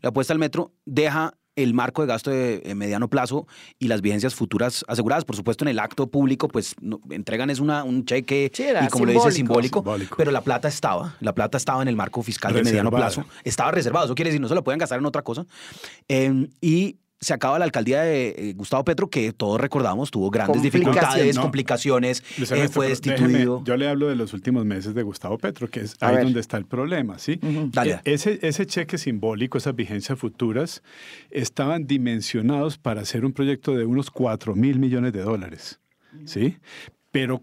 [0.00, 3.46] le apuesta al metro, deja el marco de gasto de, mediano plazo
[3.78, 5.24] y las vigencias futuras aseguradas.
[5.24, 6.76] Por supuesto, en el acto público, pues
[7.10, 9.82] entregan es una, un cheque y como le dice, simbólico,
[10.16, 13.70] pero la plata estaba, la plata estaba en el marco fiscal de mediano plazo, estaba
[13.72, 14.06] reservado.
[14.06, 15.46] Eso quiere decir, no se lo pueden gastar en otra cosa.
[16.08, 20.62] Em, y se acaba la alcaldía de eh, Gustavo Petro, que todos recordamos, tuvo grandes
[20.62, 23.62] dificultades, complicaciones, eh, fue destituido.
[23.64, 26.56] yo le hablo de los últimos meses de Gustavo Petro, que es ahí donde está
[26.56, 27.40] el problema, ¿sí?
[27.42, 30.82] E, ese, ese cheque simbólico, esas vigencias futuras,
[31.30, 35.80] estaban dimensionados para hacer un proyecto de unos 4 mil millones de dólares,
[36.24, 36.58] ¿sí?
[37.10, 37.42] Pero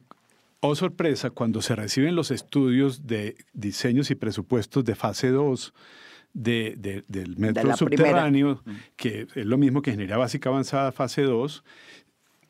[0.66, 5.74] Oh, sorpresa, cuando se reciben los estudios de diseños y presupuestos de fase 2,
[6.34, 8.62] de, del metro subterráneo,
[8.96, 11.64] que es lo mismo que Ingeniería Básica Avanzada fase 2,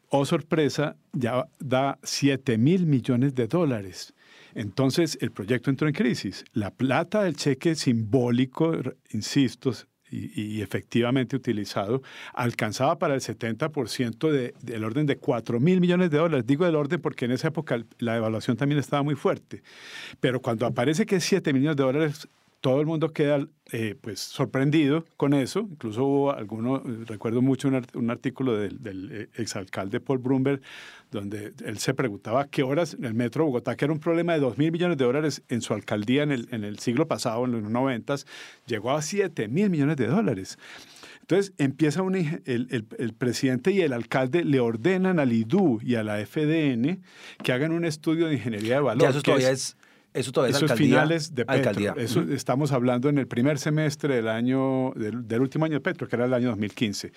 [0.10, 4.14] oh sorpresa, ya da 7 mil millones de dólares.
[4.56, 6.46] Entonces el proyecto entró en crisis.
[6.54, 8.74] La plata del cheque simbólico,
[9.12, 9.74] insisto,
[10.14, 16.20] y, efectivamente utilizado, alcanzaba para el 70% de, del orden de 4 mil millones de
[16.20, 16.46] dólares.
[16.46, 19.64] Digo del orden porque en esa época la devaluación también estaba muy fuerte.
[20.20, 22.28] Pero cuando aparece que es 7 millones de dólares
[22.64, 25.68] todo el mundo queda eh, pues sorprendido con eso.
[25.70, 30.62] Incluso hubo alguno, recuerdo mucho un, artículo del, del, eh, exalcalde Paul Brumberg,
[31.12, 34.32] donde él se preguntaba qué horas en el metro de Bogotá, que era un problema
[34.32, 37.44] de 2 mil millones de dólares en su alcaldía en el, en el siglo pasado,
[37.44, 38.16] en los 90,
[38.66, 40.58] llegó a 7 mil millones de dólares.
[41.20, 45.96] Entonces empieza un, el, el, el, presidente y el alcalde le ordenan al IDU y
[45.96, 47.02] a la FDN
[47.44, 49.04] que hagan un estudio de ingeniería de valor.
[49.04, 49.76] Ya eso todavía es
[50.14, 51.96] eso todavía es finales de Petro.
[51.98, 56.16] Eso estamos hablando en el primer semestre del año del, último año de Petro, que
[56.16, 57.12] era el año 2015.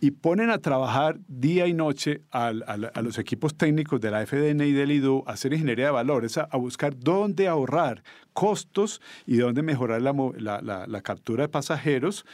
[0.00, 4.72] Y ponen a trabajar día y noche a, los equipos técnicos de la FDN y
[4.72, 10.02] del IDU a hacer ingeniería de valores, a, buscar dónde ahorrar costos y dónde mejorar
[10.02, 12.24] la, la captura de pasajeros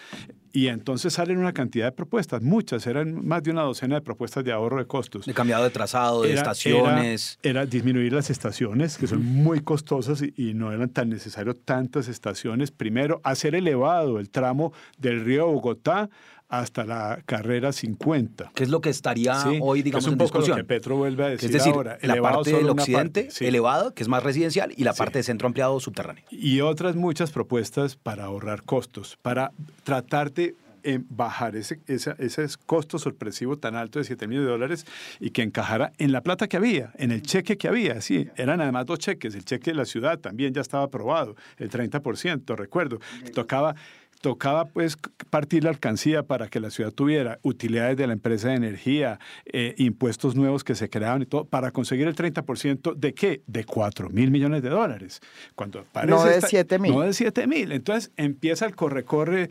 [0.57, 4.43] y entonces salen una cantidad de propuestas, muchas, eran más de una docena de propuestas
[4.43, 5.27] de ahorro de costos.
[5.27, 7.39] De cambiado de trazado, de estaciones.
[7.43, 12.71] Era, disminuir las estaciones, que son muy costosas y, no eran tan necesarias tantas estaciones.
[12.71, 16.09] Primero, hacer elevado el tramo del río Bogotá
[16.49, 18.53] hasta la carrera 50.
[18.55, 21.29] ¿Qué es lo que estaría hoy, digamos, es un poco Lo que Petro vuelve a
[21.29, 21.99] decir, es decir ahora.
[22.03, 25.79] La parte del occidente elevado, que es más residencial, y la parte de centro ampliado
[25.81, 26.25] subterráneo.
[26.31, 29.53] Y otras muchas propuestas para ahorrar costos, para
[29.85, 30.55] tratar de
[30.89, 34.87] eh, bajar ese, ese, costo sorpresivo tan alto de 7 mil dólares
[35.19, 38.01] y que encajara en la plata que había, en el cheque que había.
[38.01, 39.35] Sí, eran además dos cheques.
[39.35, 43.01] El cheque de la ciudad también ya estaba aprobado, el 30%, recuerdo.
[43.35, 43.75] Tocaba
[44.21, 44.97] tocaba pues
[45.31, 49.75] partir la alcancía para que la ciudad tuviera utilidades de la empresa de energía, eh,
[49.79, 53.43] impuestos nuevos que se creaban y todo, para conseguir el 30% de qué?
[53.47, 55.21] De 4 mil millones de dólares.
[55.55, 56.93] Cuando no de 7 mil.
[56.93, 57.73] No de 7 mil.
[57.73, 59.51] Entonces empieza el corre-corre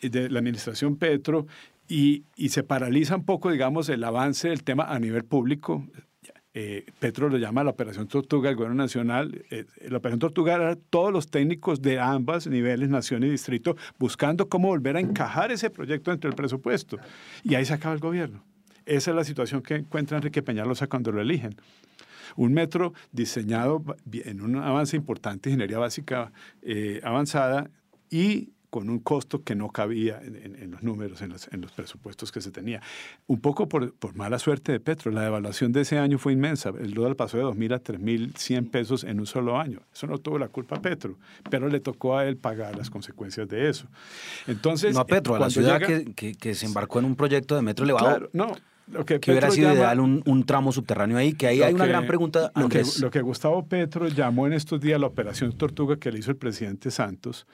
[0.00, 1.46] de la administración Petro
[1.88, 5.86] y, y, se paraliza un poco, digamos, el avance del tema a nivel público.
[6.60, 9.44] Eh, Petro lo llama la Operación Tortuga, el Gobierno Nacional.
[9.48, 14.48] Eh, la Operación Tortuga era todos los técnicos de ambas niveles, nación y distrito, buscando
[14.48, 16.98] cómo volver a encajar ese proyecto entre el presupuesto.
[17.44, 18.42] Y ahí se acaba el gobierno.
[18.86, 21.54] Esa es la situación que encuentra Enrique Peñalosa cuando lo eligen.
[22.34, 26.32] Un metro diseñado en un avance importante, ingeniería básica
[26.62, 27.70] eh, avanzada,
[28.10, 32.30] y con un costo que no cabía en, los números, en los, en los, presupuestos
[32.30, 32.82] que se tenía.
[33.26, 36.70] Un poco por, por, mala suerte de Petro, la devaluación de ese año fue inmensa.
[36.78, 39.80] El dólar pasó de 2.000 a 3.100 pesos en un solo año.
[39.92, 41.16] Eso no tuvo la culpa a Petro,
[41.50, 43.86] pero le tocó a él pagar las consecuencias de eso.
[44.46, 47.62] Entonces, no a Petro, a la ciudad que, que, se embarcó en un proyecto de
[47.62, 48.06] metro elevado.
[48.06, 48.54] Claro, no,
[48.90, 52.06] lo que, hubiera sido ideal un, un, tramo subterráneo ahí, que ahí hay una gran
[52.06, 52.50] pregunta.
[52.54, 56.18] Lo que, lo que, Gustavo Petro llamó en estos días la operación Tortuga que le
[56.18, 57.46] hizo el presidente Santos.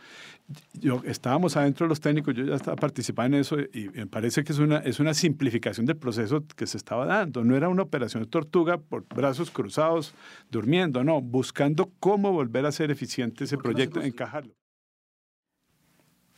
[0.75, 4.45] Yo, estábamos adentro de los técnicos, yo ya estaba participando en eso y me parece
[4.45, 7.43] que es una, es una simplificación del proceso que se estaba dando.
[7.45, 10.15] No era una operación Tortuga por brazos cruzados,
[10.51, 14.53] durmiendo, no, buscando cómo volver a ser eficiente ese proyecto, encajarlo.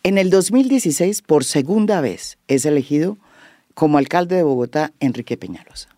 [0.03, 3.19] En el 2016, por segunda vez, es elegido
[3.77, 5.91] como alcalde de Bogotá Enrique Peñalosa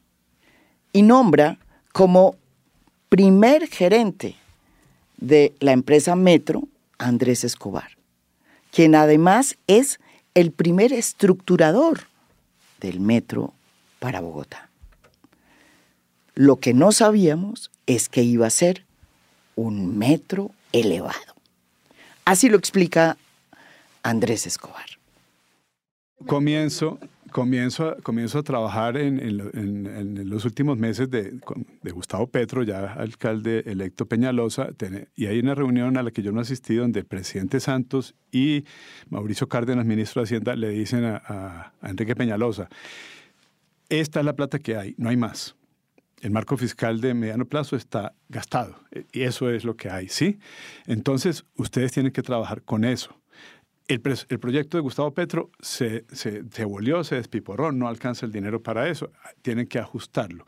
[0.93, 1.59] y nombra
[1.93, 2.35] como
[3.09, 4.35] primer gerente
[5.17, 6.65] de la empresa Metro
[6.99, 7.97] Andrés Escobar,
[8.73, 10.01] quien además es
[10.35, 12.01] el primer estructurador
[12.81, 13.55] del metro
[14.01, 14.71] para Bogotá.
[16.35, 18.87] Lo que no sabíamos es que iba a ser
[19.55, 21.37] un metro elevado.
[22.25, 23.17] Así lo explica
[24.03, 24.87] Andrés Escobar.
[26.27, 26.99] Comienzo
[27.33, 31.39] comienzo, comienzo a trabajar en, en, los últimos meses de,
[31.83, 34.69] de, Gustavo Petro, ya alcalde electo Peñalosa,
[35.15, 38.65] y hay una reunión a la que yo no asistí donde el presidente Santos y
[39.09, 41.23] Mauricio Cárdenas, ministro de Hacienda, le dicen a,
[41.81, 42.69] a Enrique Peñalosa,
[43.89, 45.57] esta es la plata que hay, no hay más.
[46.21, 48.81] El marco fiscal de mediano plazo está gastado
[49.13, 50.39] y eso es lo que hay, ¿sí?
[50.87, 53.19] Entonces, ustedes tienen que trabajar con eso
[53.89, 58.89] el, proyecto de Gustavo Petro se, se, volvió, se despiporró, no alcanza el dinero para
[58.89, 59.11] eso,
[59.43, 60.45] tienen que ajustarlo.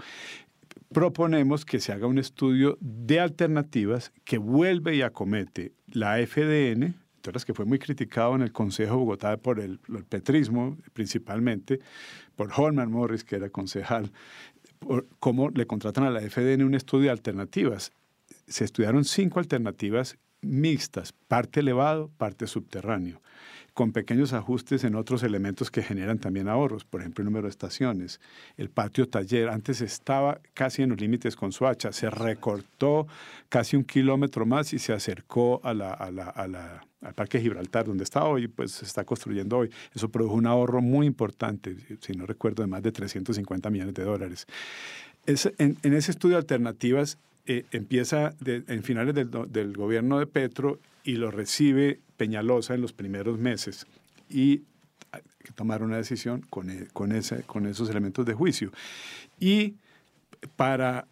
[0.93, 7.45] Proponemos que se haga un estudio de alternativas que vuelve y acomete la FDN, entonces
[7.45, 9.79] que fue muy criticado en el Consejo de Bogotá por el,
[10.09, 11.81] petrismo principalmente,
[12.37, 14.13] por Holman Morris, que era concejal,
[14.79, 17.93] por cómo le contratan a la FDN un estudio de alternativas.
[18.49, 23.21] Se estudiaron cinco alternativas mixtas, parte elevado, parte subterráneo,
[23.75, 27.51] con pequeños ajustes en otros elementos que generan también ahorros, por ejemplo el número de
[27.51, 28.21] estaciones,
[28.57, 33.07] el patio taller, antes estaba casi en los límites con Suacha, se recortó
[33.49, 38.49] casi un kilómetro más y se acercó a la, al Parque Gibraltar, donde está hoy,
[38.49, 39.71] pues se está construyendo hoy.
[39.95, 44.05] Eso produjo un ahorro muy importante, si no recuerdo, de más de 350 millones de
[44.05, 44.47] dólares.
[45.27, 51.15] en, en ese estudio de alternativas eh, empieza en finales del, gobierno de Petro y
[51.15, 53.87] lo recibe Peñalosa en los primeros meses.
[54.29, 54.63] Y
[55.13, 57.13] hay que tomar una decisión con, e, con,
[57.67, 58.73] esos elementos de juicio.
[59.39, 59.75] Y
[60.57, 61.07] para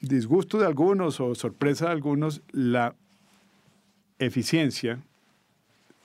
[0.00, 2.94] disgusto de algunos o sorpresa de algunos, la
[4.18, 5.00] eficiencia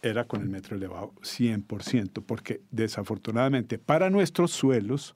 [0.05, 5.15] era con el metro elevado 100%, porque desafortunadamente para nuestros suelos,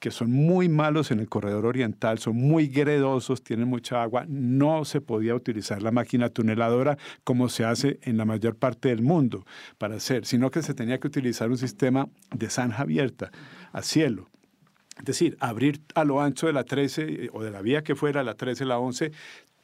[0.00, 4.84] que son muy malos en el corredor oriental, son muy gredosos, tienen mucha agua, no
[4.84, 9.46] se podía utilizar la máquina tuneladora como se hace en la mayor parte del mundo
[9.78, 13.30] para hacer, sino que se tenía que utilizar un sistema de zanja abierta
[13.72, 14.28] a cielo.
[14.98, 17.94] Es decir, abrir a lo ancho de la 13 eh, o de la vía que
[17.94, 19.12] fuera, la 13, la 11,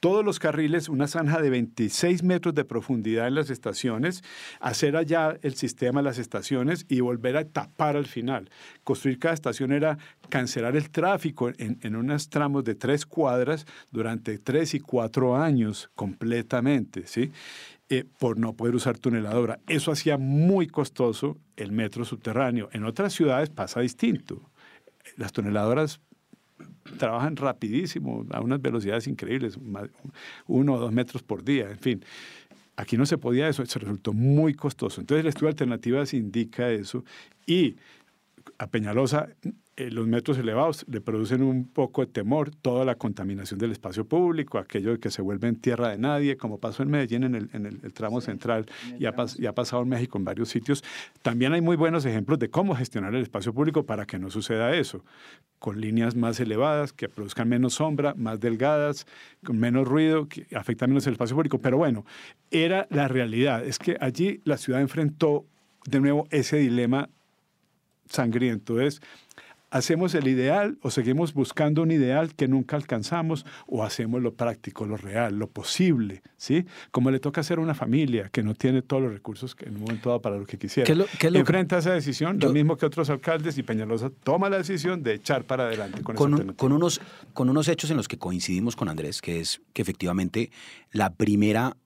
[0.02, 4.24] todos los carriles, una zanja de 26 metros de profundidad en las estaciones,
[4.58, 8.50] hacer allá el sistema de las estaciones y volver a tapar al final.
[8.82, 9.98] Construir cada estación era
[10.28, 15.88] cancelar el tráfico en, en unos tramos de tres cuadras durante tres y cuatro años
[15.94, 17.30] completamente, ¿sí?
[17.88, 19.60] Eh, por no poder usar tuneladora.
[19.68, 22.70] Eso hacía muy costoso el metro subterráneo.
[22.72, 24.50] En otras ciudades pasa distinto.
[25.16, 26.00] Las tuneladoras
[26.98, 29.58] trabajan rapidísimo, a unas velocidades increíbles,
[30.46, 32.04] uno o dos metros por día, en fin.
[32.76, 35.00] Aquí no se podía eso, se resultó muy costoso.
[35.00, 37.04] Entonces el estudio de alternativas indica eso
[37.46, 37.76] y
[38.58, 39.28] a Peñalosa
[39.74, 44.04] eh, los metros elevados le producen un poco de temor, toda la contaminación del espacio
[44.04, 47.34] público, aquello de que se vuelve en tierra de nadie, como pasó en Medellín en
[47.34, 48.66] el, en el, tramo central
[48.98, 50.84] y ha, y ha, pasado en México en varios sitios.
[51.22, 54.76] También hay muy buenos ejemplos de cómo gestionar el espacio público para que no suceda
[54.76, 55.06] eso,
[55.58, 59.06] con líneas más elevadas, que produzcan menos sombra, más delgadas,
[59.42, 61.60] con menos ruido, que afectan menos el espacio público.
[61.62, 62.04] Pero bueno,
[62.50, 65.46] era la realidad, es que allí la ciudad enfrentó
[65.86, 67.08] de nuevo ese dilema
[68.12, 69.00] sangriento, es
[69.72, 74.84] ¿Hacemos el ideal o seguimos buscando un ideal que nunca alcanzamos o hacemos lo práctico,
[74.84, 76.22] lo real, lo posible?
[76.36, 76.66] ¿sí?
[76.90, 79.76] Como le toca hacer a una familia que no tiene todos los recursos que en
[79.76, 80.86] un momento dado para lo que quisiera.
[80.86, 85.02] ¿Qué lo, Enfrenta esa decisión, lo mismo que otros alcaldes y Peñalosa toma la decisión
[85.02, 87.00] de echar para adelante con, con, con unos
[87.32, 90.50] Con unos hechos en los que coincidimos con Andrés, que es que efectivamente
[90.90, 91.78] la primera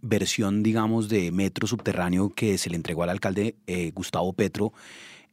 [0.00, 4.72] versión, digamos, de metro subterráneo que se le entregó al alcalde eh, Gustavo Petro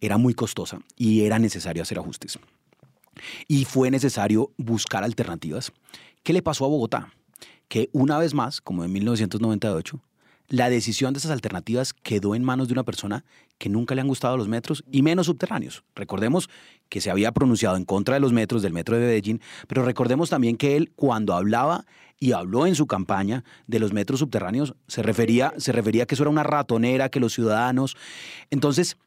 [0.01, 2.39] era muy costosa y era necesario hacer ajustes.
[3.47, 5.71] Y fue necesario buscar alternativas.
[6.23, 7.13] ¿Qué le pasó a Bogotá?
[7.67, 10.01] Que una vez más, como en 1998,
[10.49, 13.23] la decisión de esas alternativas quedó en manos de una persona
[13.59, 15.83] que nunca le han gustado los metros y menos subterráneos.
[15.95, 16.49] Recordemos
[16.87, 20.29] que se había pronunciado en contra de los metros del metro de Medellín, pero recordemos
[20.29, 21.85] también que él cuando hablaba
[22.19, 26.15] y habló en su campaña de los metros subterráneos se refería se refería a que
[26.15, 27.95] eso era una ratonera que los ciudadanos.
[28.49, 28.97] Entonces,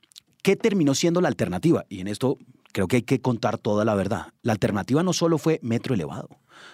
[0.42, 1.84] ¿Qué terminó siendo la alternativa?
[1.88, 2.36] Y en esto
[2.72, 4.28] creo que hay que contar toda la verdad.
[4.42, 6.28] La alternativa no solo fue metro elevado,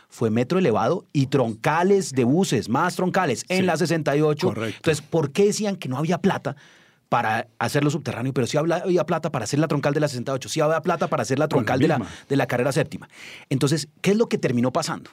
[0.09, 4.55] fue metro elevado y troncales de buses, más troncales en la 68.
[4.64, 6.57] Entonces, ¿por qué decían que no había plata?
[7.09, 10.61] para hacerlo subterráneo, pero sí había plata para hacer la troncal de la 68, sí
[10.61, 13.09] había plata para hacer la troncal de la, de la carrera séptima.
[13.49, 15.11] Entonces, ¿qué es lo que terminó pasando?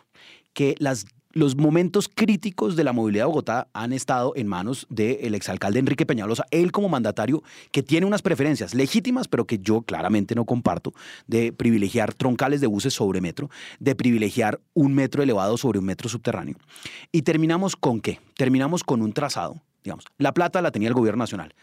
[0.53, 1.05] Que las
[1.35, 6.05] los momentos críticos de la movilidad de Bogotá han estado en manos del exalcalde Enrique
[6.05, 10.93] Peñalosa, él como mandatario que tiene unas preferencias legítimas, pero que yo claramente no comparto,
[11.27, 16.07] de privilegiar troncales de buses sobre metro, de privilegiar un metro elevado sobre un metro
[16.07, 16.55] subterráneo.
[17.11, 18.21] Y terminamos con qué?
[18.37, 20.05] Terminamos con un trazado, digamos.
[20.17, 21.53] La plata la tenía el gobierno nacional.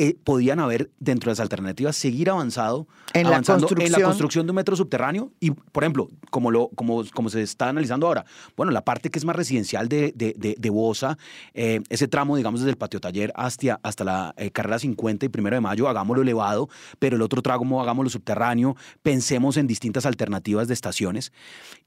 [0.00, 4.46] Eh, podían haber, dentro de las alternativas, seguir avanzado, en avanzando la en la construcción
[4.46, 5.32] de un metro subterráneo.
[5.40, 8.24] Y, por ejemplo, como, lo, como, como se está analizando ahora,
[8.56, 11.18] bueno, la parte que es más residencial de, de, de, Bosa,
[11.52, 15.28] eh, ese tramo, digamos, desde el patio taller hasta, hasta la eh, carrera 50 y
[15.30, 16.68] primero de mayo, hagámoslo elevado,
[17.00, 21.32] pero el otro tramo hagámoslo subterráneo, pensemos en distintas alternativas de estaciones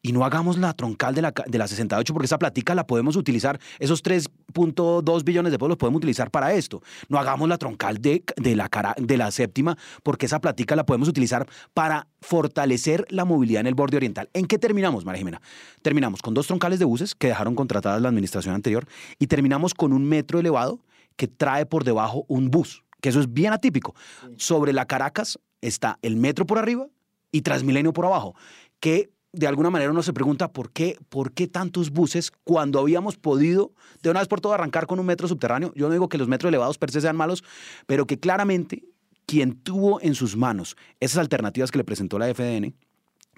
[0.01, 3.15] y no hagamos la troncal de la, de la 68 porque esa platica la podemos
[3.15, 6.81] utilizar, esos 3.2 billones de pesos los podemos utilizar para esto.
[7.07, 8.23] No hagamos la troncal de,
[8.55, 13.61] la, cara, de la séptima, porque esa platica la podemos utilizar para fortalecer la movilidad
[13.61, 14.29] en el borde oriental.
[14.33, 15.41] ¿En qué terminamos, María Jimena?
[15.81, 18.87] Terminamos con dos troncales de buses que dejaron contratadas la administración anterior
[19.19, 20.79] y terminamos con un metro elevado
[21.15, 23.95] que trae por debajo un bus, que eso es bien atípico.
[24.37, 26.87] Sobre la Caracas está el metro por arriba
[27.31, 28.35] y Transmilenio por abajo,
[28.79, 33.17] que de alguna manera uno se pregunta por qué, por qué tantos buses cuando habíamos
[33.17, 33.71] podido
[34.01, 35.73] de una vez por todas arrancar con un metro subterráneo.
[35.75, 37.43] Yo no digo que los metros elevados per se sean malos,
[37.85, 38.83] pero que claramente
[39.25, 42.75] quien tuvo en sus manos esas alternativas que le presentó la FDN,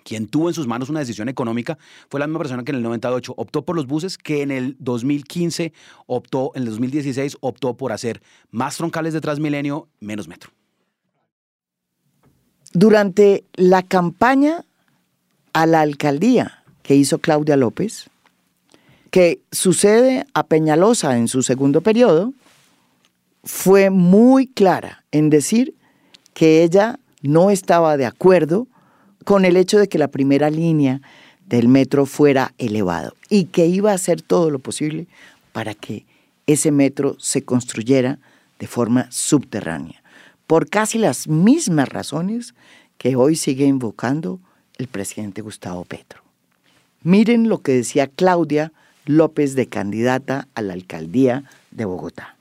[0.04, 1.78] quien tuvo en sus manos una decisión económica
[2.10, 4.76] fue la misma persona que en el 98 optó por los buses, que en el
[4.80, 5.74] 2015
[6.08, 10.52] optó, en el 2016 optó por hacer más troncales de Transmilenio, menos metro.
[12.74, 14.66] Durante la campaña
[15.54, 18.10] a la alcaldía que hizo Claudia López,
[19.12, 22.34] que sucede a Peñalosa en su segundo periodo,
[23.44, 25.76] fue muy clara en decir
[26.34, 28.68] que ella no estaba de acuerdo
[29.24, 31.02] con el hecho de que la primera línea
[31.46, 35.08] del metro fuera elevado y que iba a hacer todo lo posible
[35.52, 36.06] para que
[36.48, 38.20] ese metro se construyera
[38.60, 40.04] de forma subterránea,
[40.48, 42.54] por casi las mismas razones
[42.98, 44.40] que hoy sigue invocando
[44.78, 46.22] el presidente Gustavo Petro.
[47.04, 48.72] Miren lo que decía Claudia
[49.06, 52.36] López de candidata a la alcaldía de Bogotá.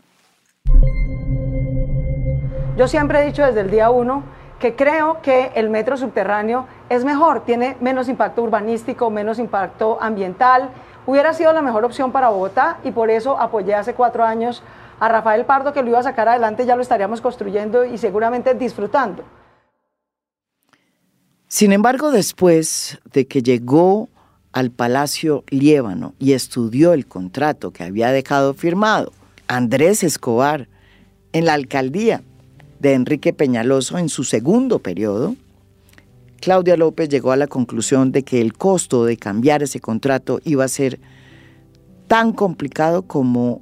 [2.77, 4.23] Yo siempre he dicho desde el día uno
[4.59, 10.71] que creo que el metro subterráneo es mejor, tiene menos impacto urbanístico, menos impacto ambiental.
[11.05, 14.63] Hubiera sido la mejor opción para Bogotá y por eso apoyé hace cuatro años
[15.01, 18.55] a Rafael Pardo que lo iba a sacar adelante, ya lo estaríamos construyendo y seguramente
[18.55, 19.25] disfrutando.
[21.55, 24.09] Sin embargo, después de que llegó
[24.53, 29.13] al Palacio Liébano y estudió el contrato que había dejado firmado
[29.49, 30.67] Andrés Escobar
[31.35, 32.23] en la alcaldía
[32.81, 35.37] de Enrique Peñaloso en su segundo periodo,
[36.41, 40.65] Claudia López llegó a la conclusión de que el costo de cambiar ese contrato iba
[40.65, 41.01] a ser
[42.07, 43.61] tan complicado como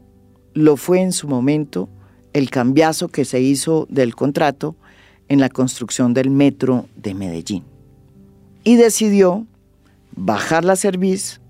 [0.55, 1.89] lo fue en su momento
[2.35, 4.77] el cambiazo que se hizo del contrato
[5.29, 7.70] en la construcción del metro de Medellín.
[8.65, 9.47] Y decidió
[10.15, 11.41] bajar la serviz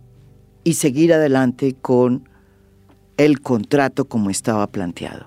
[0.65, 2.29] y seguir adelante con
[3.17, 5.27] el contrato como estaba planteado.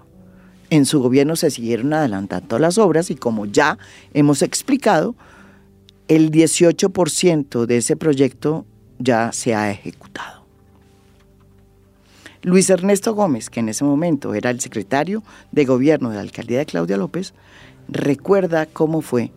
[0.69, 3.77] En su gobierno se siguieron adelantando las obras y como ya
[4.13, 5.15] hemos explicado,
[6.07, 8.65] el 18% de ese proyecto
[8.97, 10.43] ya se ha ejecutado.
[12.41, 16.59] Luis Ernesto Gómez, que en ese momento era el secretario de gobierno de la alcaldía
[16.59, 17.33] de Claudia López,
[17.87, 19.31] recuerda cómo fue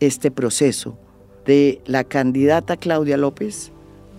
[0.00, 0.96] este proceso
[1.44, 3.72] de la candidata Claudia López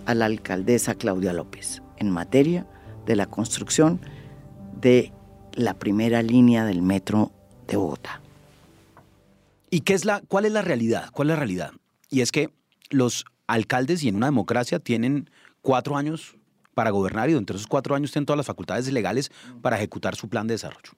[0.06, 2.66] a la alcaldesa Claudia López en materia
[3.06, 4.00] de la construcción
[4.80, 5.12] de
[5.54, 7.32] la primera línea del metro
[7.66, 8.20] de Bogotá.
[9.70, 11.10] ¿Y qué es la, cuál es la realidad?
[11.12, 11.72] ¿Cuál es la realidad?
[12.10, 12.50] Y es que
[12.90, 15.30] los alcaldes y en una democracia tienen
[15.62, 16.36] cuatro años
[16.74, 20.28] para gobernar y entre esos cuatro años tienen todas las facultades legales para ejecutar su
[20.28, 20.92] plan de desarrollo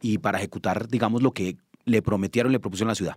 [0.00, 3.16] y para ejecutar, digamos, lo que le prometieron, le propusieron a la ciudad.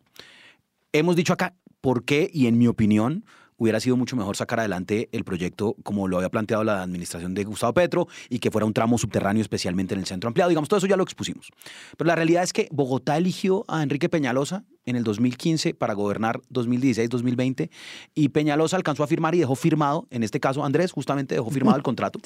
[0.98, 3.26] Hemos dicho acá por qué y en mi opinión
[3.58, 7.44] hubiera sido mucho mejor sacar adelante el proyecto como lo había planteado la administración de
[7.44, 10.48] Gustavo Petro y que fuera un tramo subterráneo especialmente en el centro ampliado.
[10.48, 11.52] Digamos, todo eso ya lo expusimos.
[11.98, 16.40] Pero la realidad es que Bogotá eligió a Enrique Peñalosa en el 2015 para gobernar
[16.54, 17.70] 2016-2020
[18.14, 21.76] y Peñalosa alcanzó a firmar y dejó firmado, en este caso Andrés justamente dejó firmado
[21.76, 22.22] el contrato.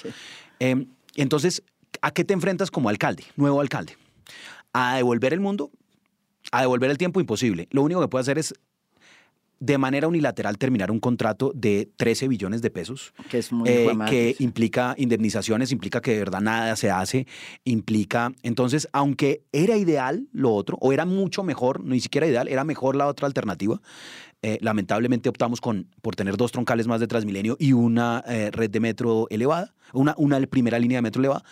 [0.59, 1.63] Em, entonces,
[2.03, 3.97] ¿a qué te enfrentas como alcalde, nuevo alcalde?
[4.74, 5.72] A devolver el mundo,
[6.51, 7.67] a devolver el tiempo imposible.
[7.71, 8.53] Lo único que puede hacer es
[9.59, 13.89] de manera unilateral terminar un contrato de 13 billones de pesos, que, es muy eh,
[14.07, 17.27] que implica indemnizaciones, implica que de verdad nada se hace,
[17.65, 22.63] implica, entonces, aunque era ideal lo otro, o era mucho mejor, ni siquiera ideal, era
[22.63, 23.81] mejor la otra alternativa,
[24.41, 28.69] eh, lamentablemente optamos con, por tener dos troncales más de Transmilenio y una eh, red
[28.69, 31.43] de metro elevada, una, una primera línea de metro elevada,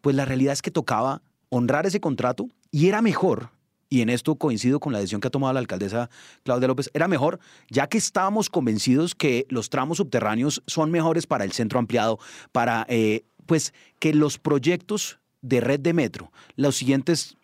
[0.00, 1.20] pues la realidad es que tocaba
[1.50, 3.50] honrar ese contrato y era mejor
[3.90, 6.08] y en esto coincido con la decisión que ha tomado la alcaldesa
[6.44, 11.44] Claudia López, era mejor, ya que estábamos convencidos que los tramos subterráneos son mejores para
[11.44, 12.18] el centro ampliado,
[12.52, 17.36] para eh, pues que los proyectos de red de metro, los siguientes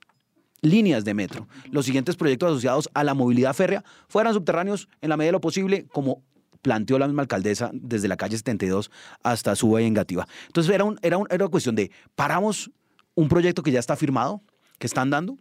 [0.62, 5.16] líneas de metro, los siguientes proyectos asociados a la movilidad férrea fueran subterráneos en la
[5.16, 6.22] medida de lo posible, como
[6.62, 8.90] planteó la misma alcaldesa desde la calle 72
[9.22, 10.26] hasta Suba y Engativa.
[10.46, 12.70] Entonces era, un, era, un, era una cuestión de paramos
[13.14, 14.42] un proyecto que ya está firmado,
[14.78, 15.38] que están dando,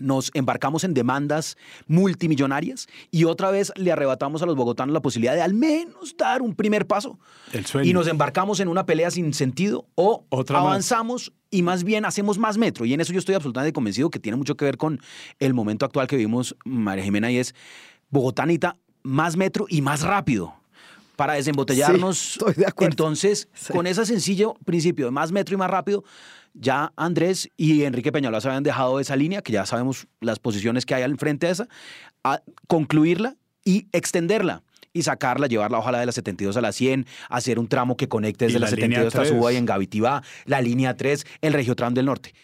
[0.00, 5.34] nos embarcamos en demandas multimillonarias y otra vez le arrebatamos a los bogotanos la posibilidad
[5.34, 7.18] de al menos dar un primer paso.
[7.82, 12.58] Y nos embarcamos en una pelea sin sentido o avanzamos y más bien hacemos más
[12.58, 12.84] metro.
[12.84, 15.00] Y en eso yo estoy absolutamente convencido que tiene mucho que ver con
[15.38, 17.54] el momento actual que vivimos, María Jimena, y es
[18.10, 20.54] Bogotanita, más metro y más rápido
[21.20, 22.38] para desembotellarnos.
[22.78, 26.02] Entonces, con ese sencillo principio de más metro y más rápido,
[26.54, 30.94] ya Andrés y Enrique Peñalosa habían dejado esa línea, que ya sabemos las posiciones que
[30.94, 31.68] hay al frente de esa,
[32.24, 37.58] a concluirla y extenderla y sacarla, llevarla ojalá de la 72 a la 100, hacer
[37.58, 41.24] un tramo que conecte desde la, 72 hasta Suba y en Gavitivá, la línea 3,
[41.42, 42.34] el Regiotram del Norte.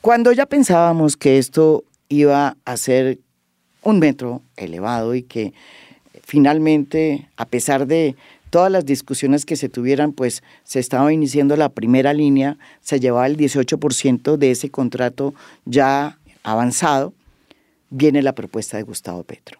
[0.00, 3.18] Cuando ya pensábamos que esto iba a ser
[3.82, 5.54] un metro elevado y que
[6.24, 8.16] finalmente, a pesar de
[8.52, 13.26] todas las discusiones que se tuvieran, pues se estaba iniciando la primera línea, se llevaba
[13.26, 15.32] el 18% de ese contrato
[15.64, 17.14] ya avanzado,
[17.88, 19.58] viene la propuesta de Gustavo Petro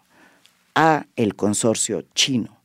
[0.75, 2.55] a el consorcio chino,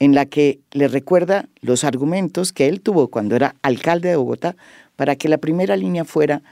[0.00, 4.56] en la que le recuerda los argumentos que él tuvo cuando era alcalde de Bogotá
[4.96, 6.42] para que la primera línea fuera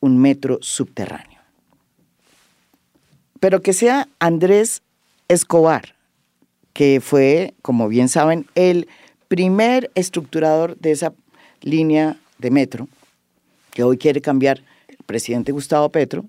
[0.00, 1.40] un metro subterráneo.
[3.38, 4.82] Pero que sea Andrés
[5.28, 5.95] Escobar,
[6.76, 8.86] que fue, como bien saben, el
[9.28, 11.14] primer estructurador de esa
[11.62, 12.86] línea de metro,
[13.70, 16.26] que hoy quiere cambiar el presidente Gustavo Petro,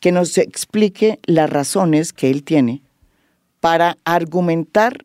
[0.00, 2.80] que nos explique las razones que él tiene
[3.60, 5.04] para argumentar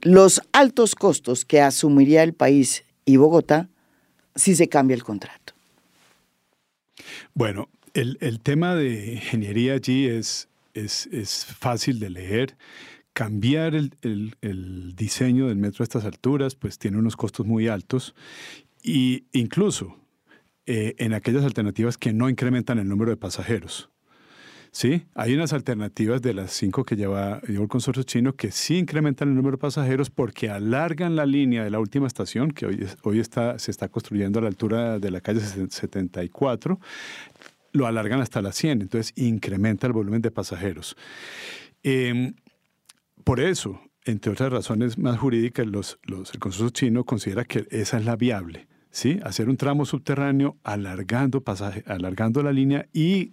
[0.00, 3.68] los altos costos que asumiría el país y Bogotá
[4.34, 5.52] si se cambia el contrato.
[7.34, 12.56] Bueno, el, tema de ingeniería allí es, es, es fácil de leer
[13.12, 18.14] cambiar el, diseño del metro a estas alturas, pues tiene unos costos muy altos
[18.82, 19.96] y incluso
[20.66, 23.90] eh, en aquellas alternativas que no incrementan el número de pasajeros.
[24.70, 29.28] Sí, hay unas alternativas de las cinco que lleva, el consorcio chino que sí incrementan
[29.28, 33.18] el número de pasajeros porque alargan la línea de la última estación, que hoy, hoy
[33.18, 36.78] está, se está construyendo a la altura de la calle 74,
[37.72, 40.96] lo alargan hasta la 100, entonces incrementa el volumen de pasajeros.
[41.82, 42.34] Em,
[43.28, 48.06] por eso, entre otras razones más jurídicas, los, el consorcio chino considera que esa es
[48.06, 48.68] la viable.
[48.90, 49.20] ¿sí?
[49.22, 53.32] Hacer un tramo subterráneo alargando, pasaje, alargando la línea y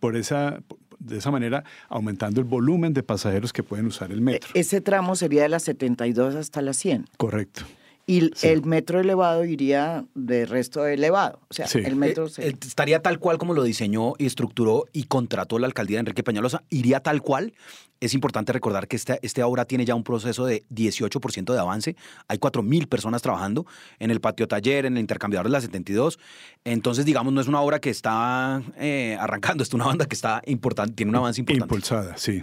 [0.00, 0.62] por esa,
[0.98, 4.48] de esa manera aumentando el volumen de pasajeros que pueden usar el metro.
[4.54, 7.04] E, ese tramo sería de las 72 hasta las 100.
[7.18, 7.64] Correcto.
[8.08, 11.42] Y el metro elevado iría de resto elevado.
[11.50, 15.58] O sea, el metro eh, estaría tal cual como lo diseñó y estructuró y contrató
[15.58, 16.62] la alcaldía de Enrique Peñalosa.
[16.70, 17.52] Iría tal cual.
[18.00, 21.96] Es importante recordar que esta, este obra tiene ya un proceso de 18% de avance.
[22.28, 23.66] Hay 4.000 personas trabajando
[23.98, 26.18] en el patio taller, en el intercambiador de la 72.
[26.64, 30.40] Entonces, digamos, no es una obra que está eh, arrancando, es una banda que está
[30.46, 31.64] importante, tiene un avance importante.
[31.64, 32.42] Impulsada, sí.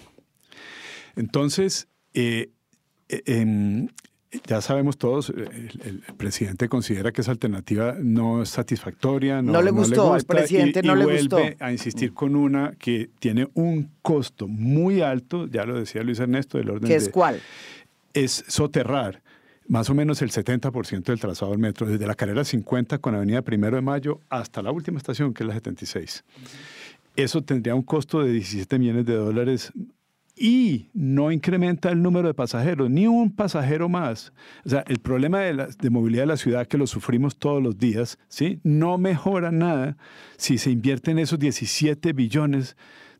[1.15, 2.51] Entonces, eh,
[3.07, 3.87] em,
[4.47, 9.41] ya sabemos todos, eh, el, presidente considera que esa alternativa no es satisfactoria.
[9.41, 11.39] No, le gustó, al presidente no le gustó.
[11.59, 16.57] a insistir con una que tiene un costo muy alto, ya lo decía Luis Ernesto,
[16.57, 17.41] del orden ¿Qué es cuál?
[18.13, 19.21] Es soterrar
[19.67, 23.41] más o menos el 70% del trazado del metro, desde la carrera 50 con Avenida
[23.41, 26.23] Primero de Mayo hasta la última estación, que es la 76.
[27.15, 29.71] Eso tendría un costo de 17 millones de dólares
[30.35, 34.33] y no incrementa el número de pasajeros, ni un pasajero más.
[34.65, 37.63] O sea, el problema de, la, de, movilidad de la ciudad que lo sufrimos todos
[37.63, 38.59] los días, ¿sí?
[38.63, 39.97] no mejora nada
[40.37, 42.75] si se invierten esos 17 billones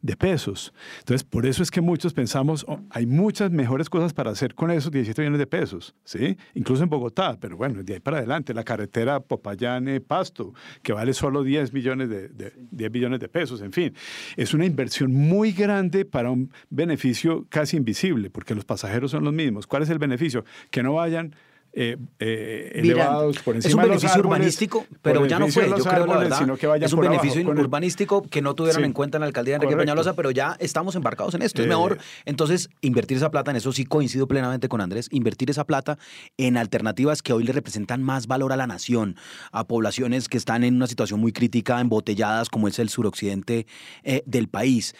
[0.06, 0.72] de pesos.
[0.99, 4.70] Entonces, por eso es que muchos pensamos, oh, hay muchas mejores cosas para hacer con
[4.70, 6.38] esos 17 millones de pesos, ¿sí?
[6.53, 10.53] Incluso en Bogotá, pero bueno, de ahí para adelante, la carretera Popayán-Pasto,
[10.84, 13.95] que vale solo 10 millones de, de, 10 billones de pesos, en fin.
[14.38, 19.34] Es una inversión muy grande para un beneficio casi invisible, porque los pasajeros son los
[19.34, 19.66] mismos.
[19.66, 20.45] ¿Cuál es el beneficio?
[20.70, 21.36] Que no vayan
[21.78, 26.05] eh, eh, elevados por encima Es un beneficio urbanístico, pero ya no fue, yo creo
[26.05, 26.47] la verdad.
[26.82, 30.13] es un beneficio urbanístico que no tuvieron en cuenta en la alcaldía de Enrique Peñalosa,
[30.13, 31.61] pero ya estamos embarcados en esto.
[31.61, 35.65] es mejor, entonces, invertir esa plata, en eso sí coincido plenamente con Andrés, invertir esa
[35.65, 35.97] plata
[36.38, 39.17] en alternativas que hoy le representan más valor a la nación,
[39.51, 43.67] a poblaciones que están en una situación muy crítica, embotelladas, como es el suroccidente
[44.03, 44.95] eh, del país.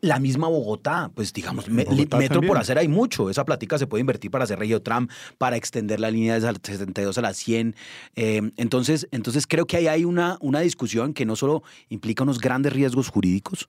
[0.00, 3.30] la misma Bogotá, pues digamos, metro por hacer hay mucho.
[3.30, 5.08] Esa plática se puede invertir para hacer Tram,
[5.38, 7.74] para extender la línea de 72 a las 100.
[8.16, 12.40] Eh, entonces, entonces creo que ahí hay una, una discusión que no solo implica unos
[12.40, 13.68] grandes riesgos jurídicos,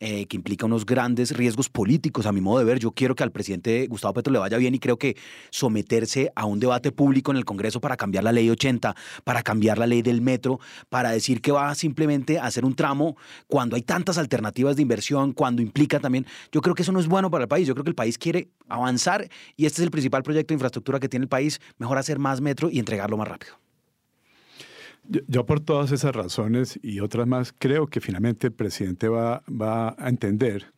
[0.00, 2.78] eh, que implica unos grandes riesgos políticos, a mi modo de ver.
[2.78, 5.16] Yo quiero que al presidente Gustavo Petro le vaya bien y creo que
[5.50, 8.94] someterse a un debate público en el Congreso para cambiar la ley 80,
[9.24, 13.16] para cambiar la ley del metro, para decir que va simplemente a hacer un tramo
[13.46, 17.06] cuando hay tantas alternativas de inversión, cuando implica también, yo creo que eso no es
[17.06, 17.66] bueno para el país.
[17.66, 21.00] Yo creo que el país quiere avanzar y este es el principal proyecto de infraestructura
[21.00, 23.54] que tiene el país, mejor hacer más metro y entregarlo más rápido.
[25.26, 29.96] Yo, por todas esas razones y otras más creo que finalmente el presidente va, va
[29.98, 30.72] a entender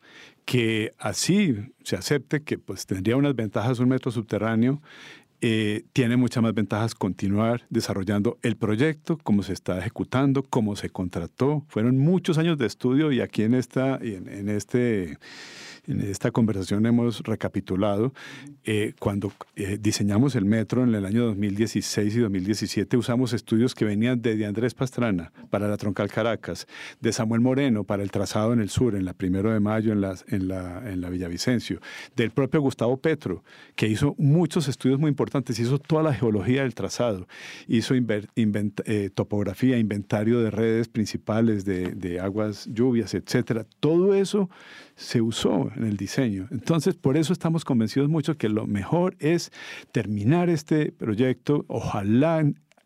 [0.45, 4.81] que así se acepte que pues tendría unas ventajas un metro subterráneo
[5.45, 10.89] eh, tiene muchas más ventajas continuar desarrollando el proyecto, cómo se está ejecutando, cómo se
[10.89, 11.65] contrató.
[11.67, 15.17] Fueron muchos años de estudio y aquí en, esta, en este
[15.87, 18.13] en esta conversación hemos recapitulado,
[18.63, 23.85] eh, cuando eh, diseñamos el metro en el año 2016 y 2017, usamos estudios que
[23.85, 26.67] venían de Andrés Pastrana para la Troncal Caracas,
[27.01, 30.01] de Samuel Moreno para el trazado en el sur, en la Primero de Mayo, en
[30.01, 31.79] la, en la, en la Villavicencio,
[32.15, 33.43] del propio Gustavo Petro,
[33.75, 37.27] que hizo muchos estudios muy importantes, hizo toda la geología del trazado,
[37.67, 43.65] hizo eh, topografía, inventario de redes principales de, de aguas, lluvias, etcétera.
[43.79, 44.49] Todo eso
[44.95, 46.47] se usó en el diseño.
[46.51, 49.51] Entonces, por eso estamos convencidos mucho que lo mejor es
[49.91, 52.43] terminar este proyecto, ojalá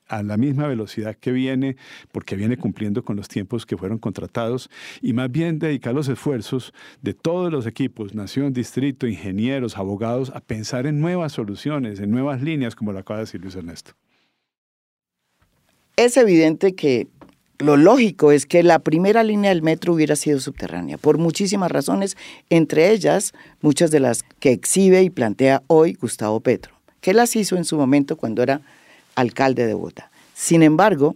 [0.07, 1.75] a la misma velocidad que viene,
[2.11, 4.69] porque viene cumpliendo con los tiempos que fueron contratados,
[5.01, 10.39] y más bien dedicar los esfuerzos de todos los equipos, nación, distrito, ingenieros, abogados, a
[10.39, 13.93] pensar en nuevas soluciones, en nuevas líneas, como lo acaba de decir Luis Ernesto.
[15.97, 17.07] Es evidente que
[17.59, 22.15] lo lógico es que la primera línea del metro hubiera sido subterránea, por muchísimas razones,
[22.49, 27.55] entre ellas muchas de las que exhibe y plantea hoy Gustavo Petro, que las hizo
[27.55, 28.61] en su momento cuando era
[29.15, 30.11] alcalde de Bogotá.
[30.35, 31.15] Sin embargo,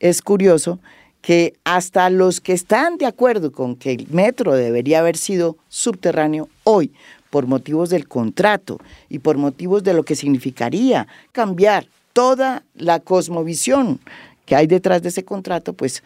[0.00, 0.80] es curioso
[1.22, 6.48] que hasta los que están de acuerdo con que el metro debería haber sido subterráneo
[6.64, 6.92] hoy,
[7.30, 8.78] por motivos del contrato
[9.08, 14.00] y por motivos de lo que significaría cambiar toda la cosmovisión
[14.46, 16.02] que hay detrás de ese contrato, pues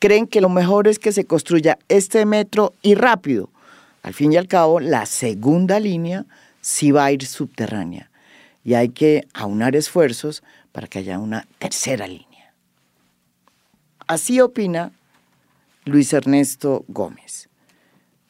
[0.00, 3.50] creen que lo mejor es que se construya este metro y rápido.
[4.02, 6.24] Al fin y al cabo, la segunda línea
[6.60, 8.10] sí va a ir subterránea
[8.64, 10.42] y hay que aunar esfuerzos
[10.72, 12.54] para que haya una tercera línea.
[14.06, 14.92] Así opina
[15.84, 17.48] Luis Ernesto Gómez,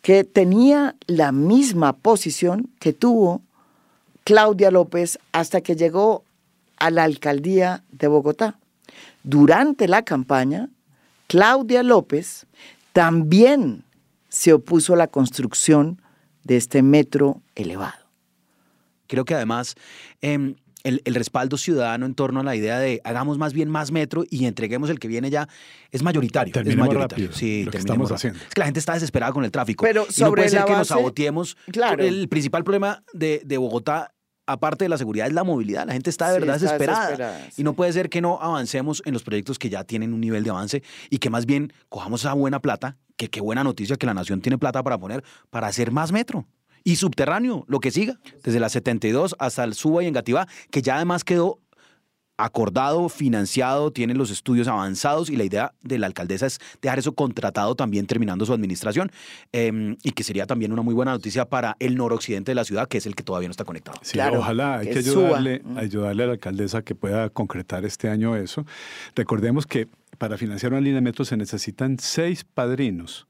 [0.03, 3.43] que tenía la misma posición que tuvo
[4.25, 6.25] Claudia López hasta que llegó
[6.79, 8.60] a la alcaldía de Bogotá.
[9.23, 10.71] Durante la campaña,
[11.27, 12.47] Claudia López
[12.93, 13.85] también
[14.29, 16.01] se opuso a la construcción
[16.45, 18.09] de este metro elevado.
[19.07, 19.75] Creo que además
[20.21, 20.55] em,
[20.85, 24.47] el, respaldo ciudadano en torno a la idea de hagamos más bien más metro y
[24.47, 25.49] entreguemos el que viene ya
[25.91, 26.55] es mayoritario.
[26.55, 27.33] es mayoritario.
[27.33, 28.39] sí, lo que estamos haciendo.
[28.39, 29.85] Es que la gente está desesperada con el tráfico.
[29.85, 31.57] Pero sobre no puede ser que base, nos saboteemos.
[31.71, 32.03] Claro.
[32.03, 34.13] El principal problema de, de Bogotá
[34.53, 35.87] aparte de la seguridad, es la movilidad.
[35.87, 37.49] La gente está de verdad desesperada.
[37.57, 40.45] Y no puede ser que no avancemos en los proyectos que ya tienen un nivel
[40.45, 44.07] de avance y que más bien cojamos esa buena plata, que qué buena noticia que
[44.07, 46.47] la nación tiene plata para poner, para hacer más metro.
[46.83, 50.97] Y subterráneo, lo que siga, desde la 72 hasta el Suba y Engativá, que ya
[50.97, 51.61] además quedó
[52.45, 57.13] acordado, financiado, tiene los estudios avanzados y la idea de la alcaldesa es dejar eso
[57.13, 59.11] contratado también terminando su administración
[59.53, 62.89] em, y que sería también una muy buena noticia para el noroccidente de la ciudad,
[62.89, 63.99] que es el que todavía no está conectado.
[64.03, 68.67] Sí, ojalá, hay que, ayudarle, ayudarle a la alcaldesa que pueda concretar este año eso.
[69.15, 69.89] Recordemos que
[70.19, 73.27] para financiar una línea de metro se necesitan seis padrinos.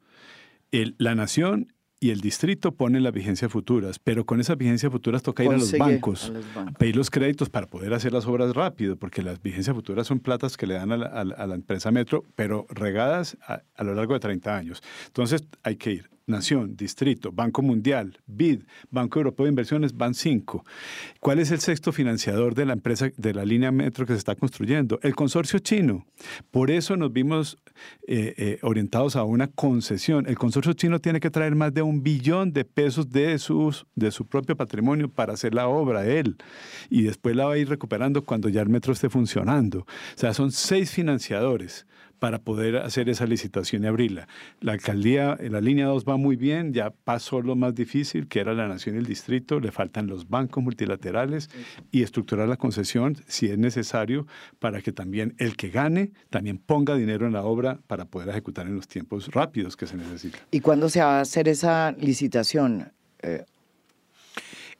[0.72, 5.22] El, la nación y el distrito pone las vigencias futuras, pero con esas vigencias futuras
[5.22, 8.96] toca ir a los, bancos, a pedir los créditos para poder hacer las obras rápido,
[8.96, 13.36] porque las vigencias futuras son platas que le dan a la, empresa Metro, pero regadas
[13.46, 14.82] a, a, lo largo de 30 años.
[15.08, 20.64] Entonces hay que ir Nación, Distrito, Banco Mundial, BID, Banco Europeo de Inversiones, van cinco.
[21.20, 24.34] ¿Cuál es el sexto financiador de la empresa de la línea metro que se está
[24.34, 24.98] construyendo?
[25.02, 26.06] El consorcio chino.
[26.50, 27.58] Por eso nos vimos
[28.06, 30.26] eh, eh, orientados a una concesión.
[30.26, 34.10] El consorcio chino tiene que traer más de un billón de pesos de, sus, de
[34.10, 36.36] su propio patrimonio para hacer la obra él.
[36.88, 39.80] Y después la va a ir recuperando cuando ya el metro esté funcionando.
[39.80, 41.86] O sea, son seis financiadores
[42.20, 44.28] para poder hacer esa licitación y abrirla.
[44.60, 48.54] La alcaldía, la línea 2 va muy bien, ya pasó lo más difícil, que era
[48.54, 51.50] la nación y el distrito, le faltan los bancos multilaterales
[51.90, 54.26] y estructurar la concesión si es necesario
[54.58, 58.66] para que también el que gane también ponga dinero en la obra para poder ejecutar
[58.66, 60.40] en los tiempos rápidos que se necesitan.
[60.50, 62.92] ¿Y cuándo se va a hacer esa licitación?
[63.22, 63.44] Eh,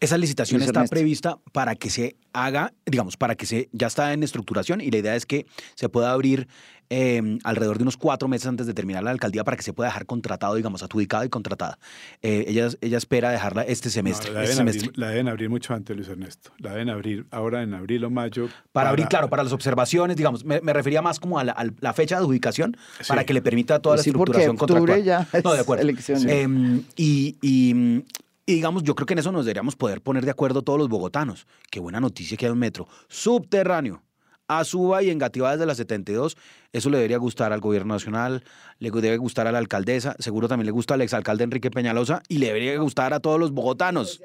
[0.01, 4.23] esa licitación está prevista para que se haga, digamos, para que se ya está en
[4.23, 6.49] estructuración y la idea es que se pueda abrir
[6.89, 9.91] em, alrededor de unos cuatro meses antes de terminar la alcaldía para que se pueda
[9.91, 11.79] dejar contratado, digamos, adjudicada y contratada.
[12.23, 14.33] Eh, ella, ella espera dejarla este semestre.
[14.33, 14.89] la, este deben semestre.
[14.89, 16.51] Abrir, la, deben abrir, mucho antes, Luis Ernesto.
[16.59, 18.49] La deben abrir ahora en abril o mayo.
[18.73, 20.45] Para, abrir, claro, para las observaciones, digamos.
[20.45, 22.77] Me, refería más como a la, fecha de adjudicación
[23.07, 25.05] para que le permita toda la estructuración contractual.
[25.05, 25.87] Ya no, de acuerdo.
[26.27, 28.03] Em, y, y
[28.51, 30.89] y digamos, yo creo que en eso nos deberíamos poder poner de acuerdo todos los
[30.89, 31.47] bogotanos.
[31.71, 34.03] Qué buena noticia que hay un metro subterráneo
[34.49, 36.37] a Suba y en Gativá desde la 72.
[36.73, 38.43] Eso le debería gustar al gobierno nacional,
[38.81, 42.39] le debe gustar a la alcaldesa, seguro también le gusta al exalcalde Enrique Peñalosa y
[42.39, 44.21] le debería gustar a todos los bogotanos.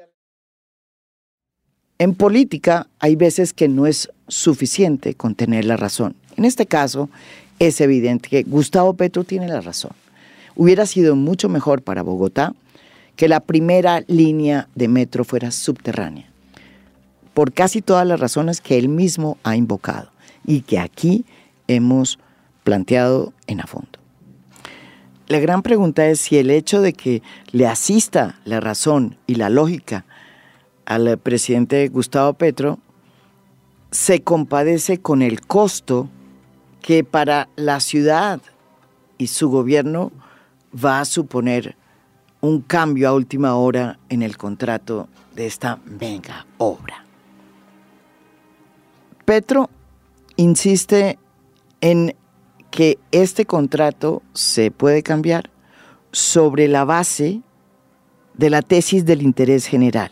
[1.98, 6.16] En política hay veces que no es suficiente con tener la razón.
[6.36, 7.08] En este caso
[7.60, 9.92] es evidente que Gustavo Petro tiene la razón.
[10.56, 12.54] Hubiera sido mucho mejor para Bogotá
[13.16, 16.30] que la primera línea de metro fuera subterránea,
[17.34, 20.10] por casi todas las razones que él mismo ha invocado
[20.44, 21.24] y que aquí
[21.66, 22.18] hemos
[22.62, 23.98] planteado en a fondo.
[25.28, 29.50] La gran pregunta es si el hecho de que le asista la razón y la
[29.50, 30.04] lógica
[30.84, 32.78] al presidente Gustavo Petro
[33.90, 36.08] se compadece con el costo
[36.80, 38.40] que para la ciudad
[39.18, 40.12] y su gobierno
[40.72, 41.74] va a suponer
[42.40, 47.04] un cambio a última hora en el contrato de esta mega obra.
[49.24, 49.70] Petro
[50.36, 51.18] insiste
[51.80, 52.14] en
[52.70, 55.50] que este contrato se puede cambiar
[56.12, 57.42] sobre la base
[58.34, 60.10] de la tesis del interés general,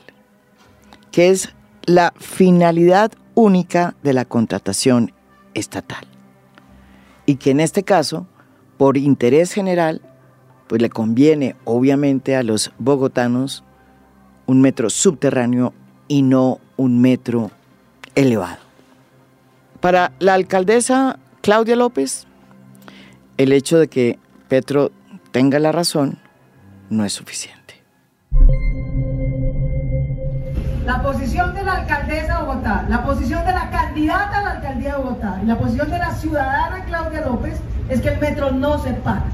[1.11, 1.55] que es
[1.85, 5.13] la finalidad única de la contratación
[5.55, 6.07] estatal.
[7.27, 8.27] Y que en este caso,
[8.77, 10.01] por interés general,
[10.69, 13.65] pues le conviene obviamente a los bogotanos
[14.47, 15.73] un metro subterráneo
[16.09, 17.51] y no un metro
[18.15, 18.59] elevado.
[19.81, 22.27] Para la alcaldesa Claudia López,
[23.37, 24.91] el hecho de que Petro
[25.31, 26.19] tenga la razón
[26.91, 27.83] no es suficiente.
[30.87, 34.97] La posición de la alcaldesa de Bogotá, la posición de la candidata a la alcaldía
[34.97, 37.59] de Bogotá y la posición de la ciudadana Claudia López
[37.89, 39.25] es que el metro no se para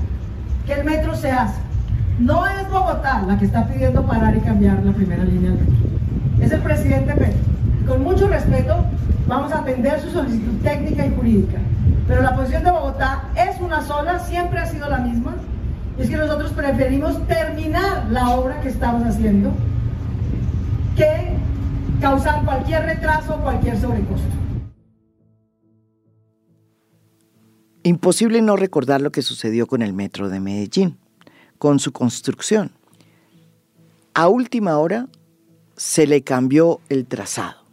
[0.66, 1.60] que el metro se hace.
[2.18, 5.74] No es Bogotá la que está pidiendo parar y cambiar la primera línea del metro.
[6.40, 7.40] Es el presidente Petro.
[7.86, 8.84] Con mucho respeto,
[9.26, 11.58] vamos a atender su solicitud técnica y jurídica.
[12.06, 15.34] Pero la posición de Bogotá es una sola, siempre ha sido la misma.
[15.98, 19.50] es que nosotros preferimos terminar la obra que estamos haciendo
[20.96, 21.34] que
[22.00, 24.39] causar cualquier retraso o cualquier sobrecosto.
[27.82, 30.98] Imposible no recordar lo que sucedió con el metro de Medellín,
[31.58, 32.72] con su construcción.
[34.12, 35.08] A última hora
[35.76, 37.64] se le cambió el trazado.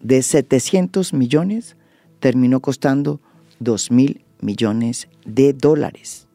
[0.00, 1.76] De 700 millones
[2.18, 3.20] terminó costando
[3.60, 6.26] 2 mil millones de dólares.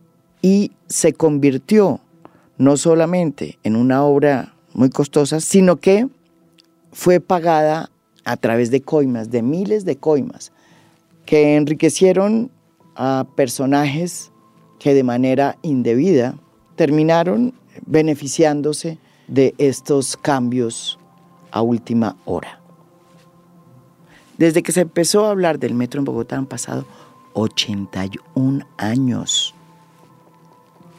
[0.41, 1.99] Y se convirtió
[2.57, 6.07] no solamente en una obra muy costosa, sino que
[6.93, 7.89] fue pagada
[8.23, 10.53] a través de coimas, de miles de coimas,
[11.25, 12.49] que enriquecieron
[12.97, 14.31] a personajes
[14.79, 16.35] que de manera indebida
[16.75, 17.53] terminaron
[17.85, 20.99] beneficiándose de estos cambios
[21.51, 22.59] a última hora.
[24.37, 26.85] Desde que se empezó a hablar del metro en Bogotá han pasado
[27.33, 29.53] 81 años.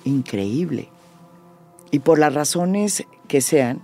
[0.04, 0.88] Increíble.
[1.90, 3.80] Y por las razones que sean,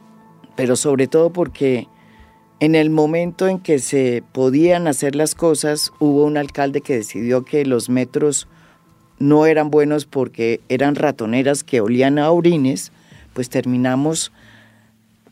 [0.57, 1.89] pero sobre todo porque
[2.61, 7.45] en el momento en que se podían hacer las cosas, hubo un alcalde que decidió
[7.45, 8.49] que los metros
[9.19, 12.93] no eran buenos porque eran ratoneras que olían a orines,
[13.33, 14.33] pues terminamos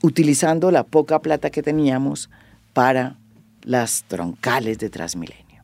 [0.02, 2.28] utilizando la poca plata que teníamos
[2.72, 3.16] para
[3.62, 5.62] las troncales de Transmilenio.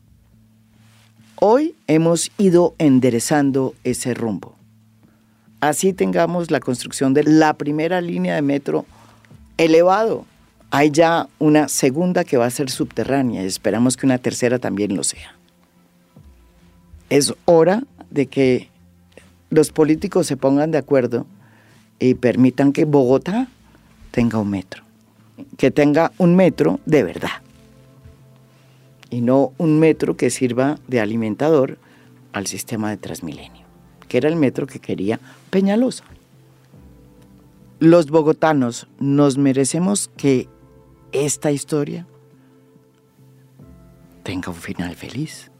[1.35, 4.55] Hoy hemos ido enderezando ese rumbo.
[5.61, 8.85] Así tengamos la construcción de la primera línea de metro
[9.57, 10.25] elevado.
[10.71, 14.95] Hay ya una segunda que va a ser subterránea y esperamos que una tercera también
[14.95, 15.35] lo sea.
[17.09, 18.69] Es hora de que
[19.49, 21.25] los políticos se pongan de acuerdo
[21.97, 23.47] y permitan que Bogotá
[24.11, 24.83] tenga un metro,
[25.57, 27.41] que tenga un metro de verdad
[29.09, 31.79] y no un metro que sirva de alimentador
[32.31, 33.65] al sistema de Transmilenio,
[34.07, 36.03] que era el metro que quería Peñalosa.
[37.79, 40.47] Los bogotanos nos merecemos que
[41.11, 42.07] esta historia
[44.23, 45.51] tenga un final feliz.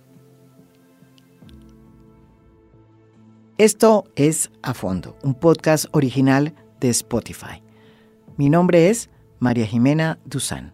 [3.58, 7.62] Esto es A Fondo, un podcast original de Spotify.
[8.38, 10.74] Mi nombre es María Jimena Duzán.